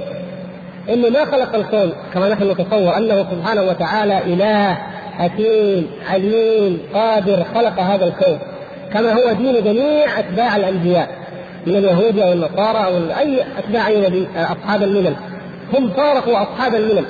إنه 0.89 1.09
ما 1.09 1.25
خلق 1.25 1.55
الكون. 1.55 1.93
كما 2.15 2.29
نحن 2.29 2.51
نتصور 2.51 2.97
أنه 2.97 3.27
سبحانه 3.31 3.63
وتعالى 3.63 4.19
إله 4.19 4.79
حكيم 5.19 5.91
عليم 6.11 6.79
قادر 6.95 7.45
خلق 7.55 7.81
هذا 7.81 8.05
الكون. 8.05 8.39
كما 8.93 9.13
هو 9.13 9.33
دين 9.33 9.65
جميع 9.65 10.19
أتباع 10.19 10.57
الأنبياء 10.57 11.09
من 11.67 11.77
اليهود 11.77 12.19
أو 12.19 12.33
النصارى 12.33 12.87
أو 12.87 13.19
أي 13.19 13.43
أتباع 13.59 13.87
اي 13.87 14.07
نبي 14.07 14.29
أصحاب 14.37 14.83
الملل. 14.83 15.15
هم 15.75 15.91
فارقوا 15.91 16.43
أصحاب 16.43 16.75
الملل. 16.75 17.05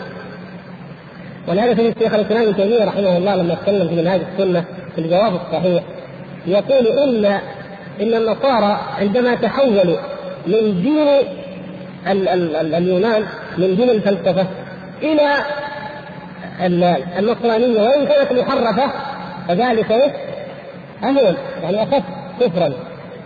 ولهذا 1.48 1.74
في 1.74 1.88
الشيخ 1.88 2.14
الإسلام 2.14 2.42
ابن 2.42 2.56
تيمية 2.56 2.84
رحمه 2.84 3.16
الله 3.16 3.36
لما 3.36 3.52
اتكلم 3.52 3.88
في 3.88 3.94
منهاج 3.94 4.20
السنة 4.32 4.64
في 4.94 5.00
الجواب 5.00 5.34
الصحيح 5.34 5.82
يقول 6.46 6.86
ان 6.86 7.24
إن 8.00 8.14
النصارى 8.14 8.80
عندما 8.98 9.34
تحولوا 9.34 9.96
من 10.46 10.82
دين 10.82 11.08
ال 12.06 12.28
ال 12.28 12.56
ال 12.56 12.74
اليونان 12.74 13.22
من 13.58 13.76
دين 13.76 13.90
الفلسفة 13.90 14.46
إلى 15.02 15.28
النصرانية 17.18 17.82
وإن 17.82 18.06
كانت 18.06 18.32
محرفة 18.32 18.92
فذلك 19.48 20.14
اهون 21.04 21.36
يعني 21.62 21.82
أخف 21.82 22.02
كفرا. 22.40 22.72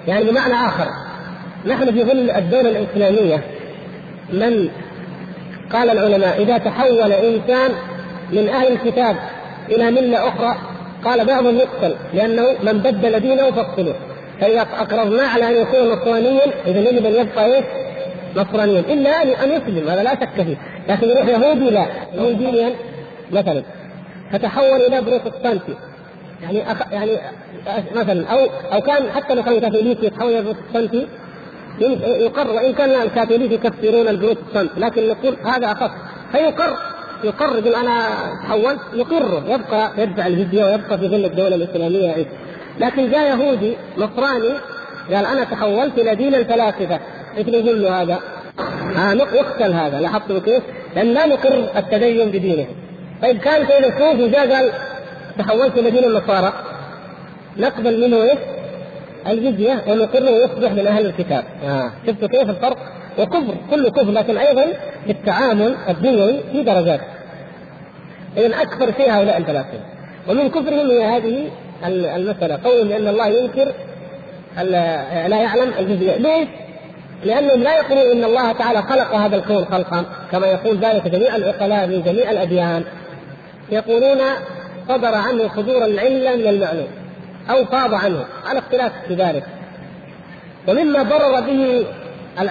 يعني 0.09 0.25
بمعنى 0.25 0.55
آخر 0.55 0.89
نحن 1.67 1.93
في 1.93 2.05
ظل 2.05 2.31
الدولة 2.31 2.69
الإسلامية 2.71 3.45
من 4.33 4.69
قال 5.73 5.91
العلماء 5.91 6.43
إذا 6.43 6.59
تحول 6.59 7.13
إنسان 7.13 7.71
من 8.33 8.49
أهل 8.49 8.73
الكتاب 8.73 9.17
إلى 9.69 9.91
ملة 9.91 10.29
أخرى 10.29 10.57
قال 11.05 11.27
بعضهم 11.27 11.57
يقتل 11.57 11.95
لأنه 12.15 12.43
من 12.63 12.73
بدل 12.79 13.21
دينه 13.21 13.51
فاقتلوه. 13.51 13.95
فإذا 14.41 14.61
أقررناه 14.61 15.29
على 15.29 15.49
أن 15.49 15.63
يكون 15.63 15.93
نصرانيا 15.93 16.43
إذا 16.67 16.81
يجب 16.91 17.07
أن 17.07 17.15
يبقى 17.15 17.47
إيه؟ 17.47 17.65
نصرانيا. 18.37 18.81
إلا 18.81 19.23
أن 19.23 19.51
يسلم 19.51 19.89
هذا 19.89 20.03
لا 20.03 20.15
شك 20.15 20.43
فيه. 20.43 20.57
لكن 20.89 21.09
يروح 21.09 21.27
يهودي 21.27 21.71
لا. 21.71 21.87
يهوديا 22.15 22.71
مثلا. 23.33 23.63
فتحول 24.33 24.81
إلى 24.81 25.01
بروتستانتي. 25.01 25.75
يعني 26.45 26.73
أخ... 26.73 26.93
يعني 26.93 27.19
مثلا 27.95 28.27
أو 28.27 28.39
أو 28.73 28.81
كان 28.81 29.11
حتى 29.11 29.35
لو 29.35 29.43
كان 29.43 29.61
كاثوليكي 29.61 30.07
يتحول 30.07 30.33
إلى 30.33 30.43
بروتستانتي 30.43 31.07
يقر 32.07 32.51
وإن 32.51 32.73
كان 32.73 33.03
الكاثوليك 33.03 33.53
يكفرون 33.53 34.09
البروتستانت 34.09 34.71
لكن 34.77 35.09
نقول 35.09 35.37
هذا 35.45 35.73
أخف 35.73 35.91
فيقر 36.33 36.77
يقر 37.25 37.59
يقول 37.59 37.75
أنا 37.75 38.09
تحولت 38.43 38.81
يقر 38.95 39.43
يبقى 39.49 39.91
يدفع 39.99 40.27
الجزيه 40.27 40.65
ويبقى 40.65 40.99
في 40.99 41.09
ظل 41.09 41.25
الدولة 41.25 41.55
الإسلامية 41.55 42.13
عيسى 42.13 42.31
لكن 42.81 43.11
جاء 43.11 43.39
يهودي 43.39 43.77
نصراني 43.99 44.55
قال 45.13 45.27
أنا 45.27 45.45
تحولت 45.45 45.99
إلى 45.99 46.15
دين 46.15 46.35
الفلاسفة 46.35 47.01
إيش 47.37 47.47
نقول 47.49 47.83
له 47.83 48.03
هذا؟ 48.03 48.19
آه 48.97 49.13
يقتل 49.13 49.73
هذا 49.73 50.01
لاحظتوا 50.01 50.39
كيف؟ 50.39 50.63
لأن 50.97 51.15
لا 51.15 51.27
نقر 51.27 51.69
التدين 51.77 52.29
بدينه 52.29 52.67
طيب 53.23 53.39
كان 53.39 53.67
سيد 53.67 53.85
الكوفي 53.85 54.29
جاء 54.29 54.53
قال 54.53 54.73
تحولت 55.39 55.79
إلى 55.79 55.91
دين 55.91 56.05
النصارى 56.05 56.53
نقبل 57.57 58.01
منه 58.01 58.17
إيه؟ 58.17 58.39
الجزية 59.27 59.83
ونقره 59.89 60.31
يصبح 60.31 60.73
من 60.73 60.87
أهل 60.87 61.07
الكتاب 61.07 61.45
آه. 61.65 61.93
شفتوا 62.07 62.29
كيف 62.29 62.51
الفرق؟ 62.51 62.77
وكفر 63.19 63.55
كله 63.71 63.91
كفر 63.91 64.11
لكن 64.11 64.39
أيضا 64.39 64.65
في 65.05 65.13
التعامل 65.13 65.77
الدنيوي 65.89 66.41
في 66.53 66.63
درجات 66.63 67.01
اذا 68.37 68.63
أكثر 68.63 68.93
شيء 68.97 69.11
هؤلاء 69.11 69.37
الفلاسفه 69.37 69.81
ومن 70.29 70.49
كفرهم 70.51 70.91
هي 70.91 71.05
هذه 71.05 71.51
المسألة 72.17 72.59
قولهم 72.65 72.89
بأن 72.89 73.09
الله 73.09 73.29
ينكر 73.29 73.73
لا 75.29 75.37
يعلم 75.43 75.73
الجزئيه 75.79 76.17
ليش؟ 76.17 76.49
لأنهم 77.25 77.63
لا 77.63 77.77
يقولون 77.77 78.11
إن 78.11 78.25
الله 78.25 78.53
تعالى 78.53 78.83
خلق 78.83 79.15
هذا 79.15 79.37
الكون 79.37 79.65
خلقا 79.65 80.05
كما 80.33 80.47
يقول 80.47 80.79
ذلك 80.79 81.09
جميع 81.09 81.37
العقلاء 81.37 81.87
من 81.87 82.03
جميع 82.03 82.31
الأديان 82.31 82.85
يقولون 83.71 84.19
صدر 84.89 85.15
عنه 85.15 85.51
صدور 85.57 85.85
العله 85.85 86.37
من 86.37 86.47
المعلوم 86.47 86.89
أو 87.51 87.65
فاض 87.65 87.95
عنه 87.95 88.25
على 88.47 88.59
اختلاف 88.59 88.93
في 89.09 89.15
ذلك. 89.15 89.45
ومما 90.69 91.03
ضرر 91.03 91.41
به 91.41 91.87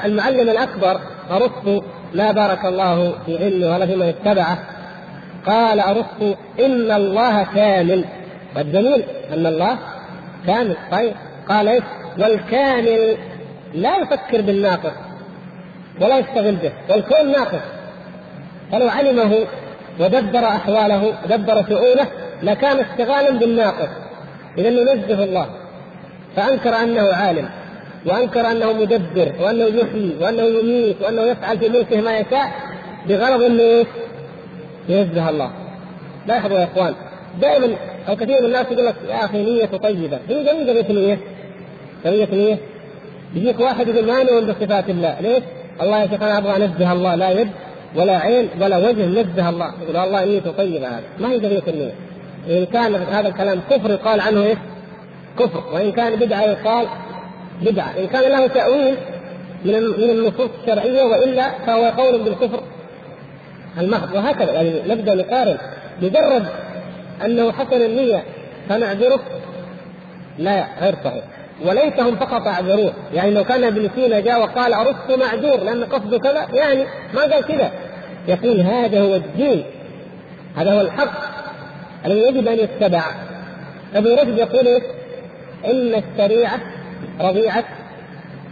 المعلم 0.06 0.50
الأكبر 0.50 1.00
أرسطو 1.32 1.82
لا 2.14 2.32
بارك 2.32 2.66
الله 2.66 3.16
في 3.26 3.38
علمه 3.44 3.76
ولا 3.76 3.86
في 3.86 3.96
من 3.96 4.08
اتبعه. 4.08 4.58
قال 5.46 5.80
أرسطو 5.80 6.36
إن 6.60 6.92
الله 6.92 7.44
كامل. 7.44 8.06
والجميل 8.56 9.04
أن 9.34 9.46
الله 9.46 9.78
كامل 10.48 10.78
طيب. 10.92 11.14
قال 11.50 11.68
إيش؟ 11.68 11.84
والكامل 12.20 13.18
لا 13.74 13.98
يفكر 13.98 14.42
بالناقص 14.42 14.94
ولا 16.02 16.18
يشتغل 16.18 16.56
به 16.56 16.72
والكون 16.90 17.32
ناقص. 17.32 17.64
فلو 18.72 18.90
علمه 18.90 19.46
ودبر 20.00 20.46
أحواله 20.46 21.14
ودبر 21.26 21.66
شؤونه 21.70 22.08
لكان 22.44 22.80
اشتغالا 22.80 23.39
بالناقص. 23.39 23.89
إذا 24.58 24.70
ننزه 24.70 25.24
الله. 25.24 25.48
فأنكر 26.36 26.76
أنه 26.76 27.14
عالم 27.14 27.50
وأنكر 28.06 28.52
أنه 28.52 28.74
مدبر 28.74 29.32
وأنه 29.39 29.66
يحيي 29.66 30.16
وأنه 30.22 30.44
يميت 30.44 31.02
وأنه 31.02 31.22
يفعل 31.22 31.60
في 31.60 31.70
ملكه 31.70 32.02
ما 32.02 32.18
يشاء 32.18 32.52
بغرض 33.08 33.41
إنه 33.41 33.86
ينزه 34.89 35.30
الله. 35.30 35.52
لاحظوا 36.28 36.60
يا 36.60 36.64
إخوان 36.64 36.94
دائما 37.41 37.76
أو 38.10 38.16
كثير 38.16 38.39
من 38.39 38.46
الناس 38.46 38.66
يقول 38.72 38.86
لك 38.86 38.96
يا 39.10 39.26
أخي 39.26 39.44
نية 39.44 39.66
طيبة. 39.66 40.20
هي 40.30 40.44
جميلة 40.44 40.82
قضية 40.82 40.94
نية؟ 40.94 41.20
قضية 42.06 42.28
نية؟ 42.32 42.58
يجيك 43.36 43.60
واحد 43.60 43.88
يقول 43.88 44.08
ما 44.08 44.24
نؤمن 44.24 44.48
بصفات 44.48 44.89
الله. 44.89 45.20
ليش؟ 45.22 45.44
الله 45.82 46.02
يا 46.02 46.08
شيخ 46.08 46.22
أنا 46.24 46.38
أبغى 46.38 46.56
أنزه 46.56 46.91
الله 46.91 47.16
لا 47.16 47.30
يد. 47.30 47.50
ولا 47.96 48.18
عين 48.18 48.50
ولا 48.62 48.78
وجه 48.78 49.06
نزه 49.06 49.50
الله. 49.50 49.74
يقول 49.84 49.98
الله 49.98 50.26
نيته 50.26 50.52
طيبة 50.52 50.88
هذا. 50.88 51.04
ما 51.20 51.32
هي 51.32 51.38
قضية 51.38 51.64
النية 51.68 51.94
إن 52.50 52.66
كان 52.66 52.96
هذا 52.96 53.28
الكلام 53.28 53.62
كفر 53.70 53.91
يقال 53.91 54.22
عنه 54.22 54.44
إيش؟ 54.44 54.58
كفر. 55.39 55.64
وإن 55.74 55.91
كان 55.91 56.16
بدعة 56.16 56.41
يقال 56.41 56.88
بدعة. 57.62 57.94
إن 58.00 58.08
كان 58.08 58.32
له 58.32 58.48
تأويل 58.48 58.96
من 59.66 59.74
من 59.74 60.10
النصوص 60.10 60.50
الشرعية 60.62 61.04
وإلا 61.04 61.52
فهو 61.66 61.86
قول 61.86 62.24
بالكفر 62.24 62.64
المحض 63.78 64.16
وهكذا 64.16 64.52
يعني 64.52 64.82
نبدأ 64.88 65.16
نقارن. 65.16 65.58
مجرد 66.02 66.46
أنه 67.26 67.52
حسن 67.52 67.82
النية 67.82 68.24
فنعذره؟ 68.70 69.20
لا 70.38 70.66
غير 70.82 70.96
صحيح. 71.04 71.24
وليتهم 71.66 72.16
فقط 72.16 72.48
أعذروه. 72.48 72.94
يعني 73.14 73.32
لو 73.32 73.44
كان 73.44 73.64
ابن 73.64 73.89
سينا 73.96 74.20
جاء 74.20 74.41
وقال 74.41 74.74
ارسطو 74.74 75.18
معذور 75.18 75.64
لأن 75.64 75.84
قصده 75.84 76.20
كذا 76.20 76.48
يعني 76.54 76.86
ما 77.14 77.22
قال 77.22 77.46
كذا. 77.46 77.72
يقول 78.28 78.62
هذا 78.62 79.02
هو 79.02 79.16
الدين 79.16 79.64
هذا 80.58 80.74
هو 80.74 80.82
الحق 80.82 81.34
الذي 82.06 82.20
يجب 82.20 82.48
أن 82.48 82.60
يتبع 82.60 83.04
ابن 83.96 84.14
رشد 84.14 84.38
يقول 84.38 84.68
إيه؟ 84.68 84.82
إن 85.66 86.04
الشريعة 86.04 86.60
رضيعة 87.22 87.64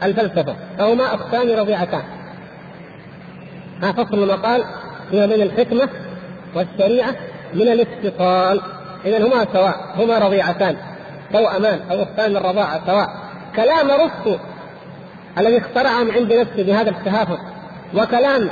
الفلسفة 0.04 0.56
أو 0.80 0.96
ما 0.96 1.14
اقسام 1.14 1.50
رضيعتان. 1.50 2.04
ما 3.82 3.92
فصل 3.92 4.24
المقال. 4.24 4.64
فيما 5.10 5.26
بين 5.26 5.42
الحكمة 5.42 5.90
والشريعة 6.56 7.16
من 7.54 7.62
الاتصال. 7.62 8.62
اذا 9.06 9.28
هما 9.28 9.46
سواء 9.54 9.76
هما 9.96 10.20
رضيعتان 10.20 10.76
توأمان 11.34 11.80
أو 11.92 12.04
اختان 12.04 12.38
الرضاعة 12.38 12.86
سواء. 12.86 13.08
كلام 13.56 13.92
ارسطو 13.92 14.38
الذي 15.38 15.58
اخترعه 15.58 16.04
من 16.04 16.12
عند 16.12 16.34
نفسه 16.34 16.64
بهذا 16.64 16.90
التهافت 16.90 17.40
وكلام 17.94 18.50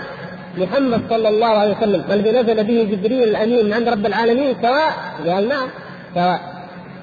محمد 0.60 1.02
صلى 1.10 1.30
الله 1.30 1.48
عليه 1.48 1.78
وسلم 1.78 2.04
الذي 2.12 2.32
نزل 2.32 2.64
به 2.64 2.88
جبريل 2.92 3.24
الأمين 3.24 3.66
من 3.66 3.74
عند 3.74 3.90
رب 3.90 4.06
العالمين 4.06 4.56
سواء؟ 4.62 4.92
قال 5.28 5.48
نعم 5.48 5.68
سواء. 6.16 6.40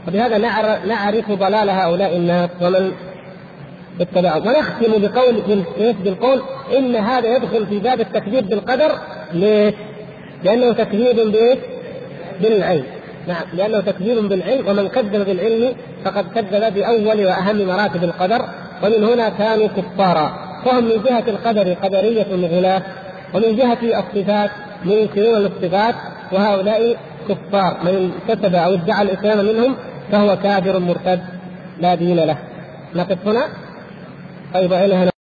وبهذا 0.08 0.38
نعرف 0.86 1.30
ضلال 1.30 1.70
هؤلاء 1.70 2.16
الناس 2.16 2.50
ومن 2.62 2.92
اتبعهم. 4.00 4.46
ونختم 4.46 4.92
بقول 5.02 5.34
بالقول 6.04 6.42
إن 6.78 6.96
هذا 6.96 7.36
يدخل 7.36 7.66
في 7.66 7.78
باب 7.78 8.00
التكذيب 8.00 8.48
بالقدر 8.48 8.92
ليش؟ 9.32 9.74
لأنه 10.44 10.72
تكذيب 10.72 11.16
بإيش؟ 11.32 11.58
بالعلم. 12.40 12.84
نعم 13.28 13.44
لأنه 13.54 13.80
تكذيب 13.80 14.28
بالعلم 14.28 14.68
ومن 14.68 14.88
كذب 14.88 15.24
بالعلم 15.26 15.72
فقد 16.04 16.24
كذب 16.34 16.74
بأول 16.74 17.26
وأهم 17.26 17.66
مراتب 17.66 18.04
القدر 18.04 18.42
ومن 18.82 19.04
هنا 19.04 19.28
كانوا 19.28 19.68
كفارا. 19.76 20.46
فهم 20.64 20.84
من 20.84 21.02
جهة 21.04 21.24
القدر 21.28 21.72
قدرية 21.72 22.26
غلاة 22.32 22.82
ومن 23.34 23.56
جهة 23.56 23.78
الصفات 23.82 24.50
منكرون 24.84 25.38
للصفات 25.38 25.94
وهؤلاء 26.32 26.96
كفار. 27.28 27.76
من 27.84 28.12
كتب 28.28 28.54
أو 28.54 28.74
ادعى 28.74 29.02
الإسلام 29.02 29.46
منهم 29.46 29.76
فهو 30.12 30.36
كافر 30.36 30.78
مرتد. 30.78 31.20
لا 31.80 31.94
دين 31.94 32.16
له. 32.16 32.38
نقف 32.94 33.28
هنا. 33.28 33.48
طيب 34.54 34.72
إلى 34.72 34.94
هنا؟ 34.94 35.15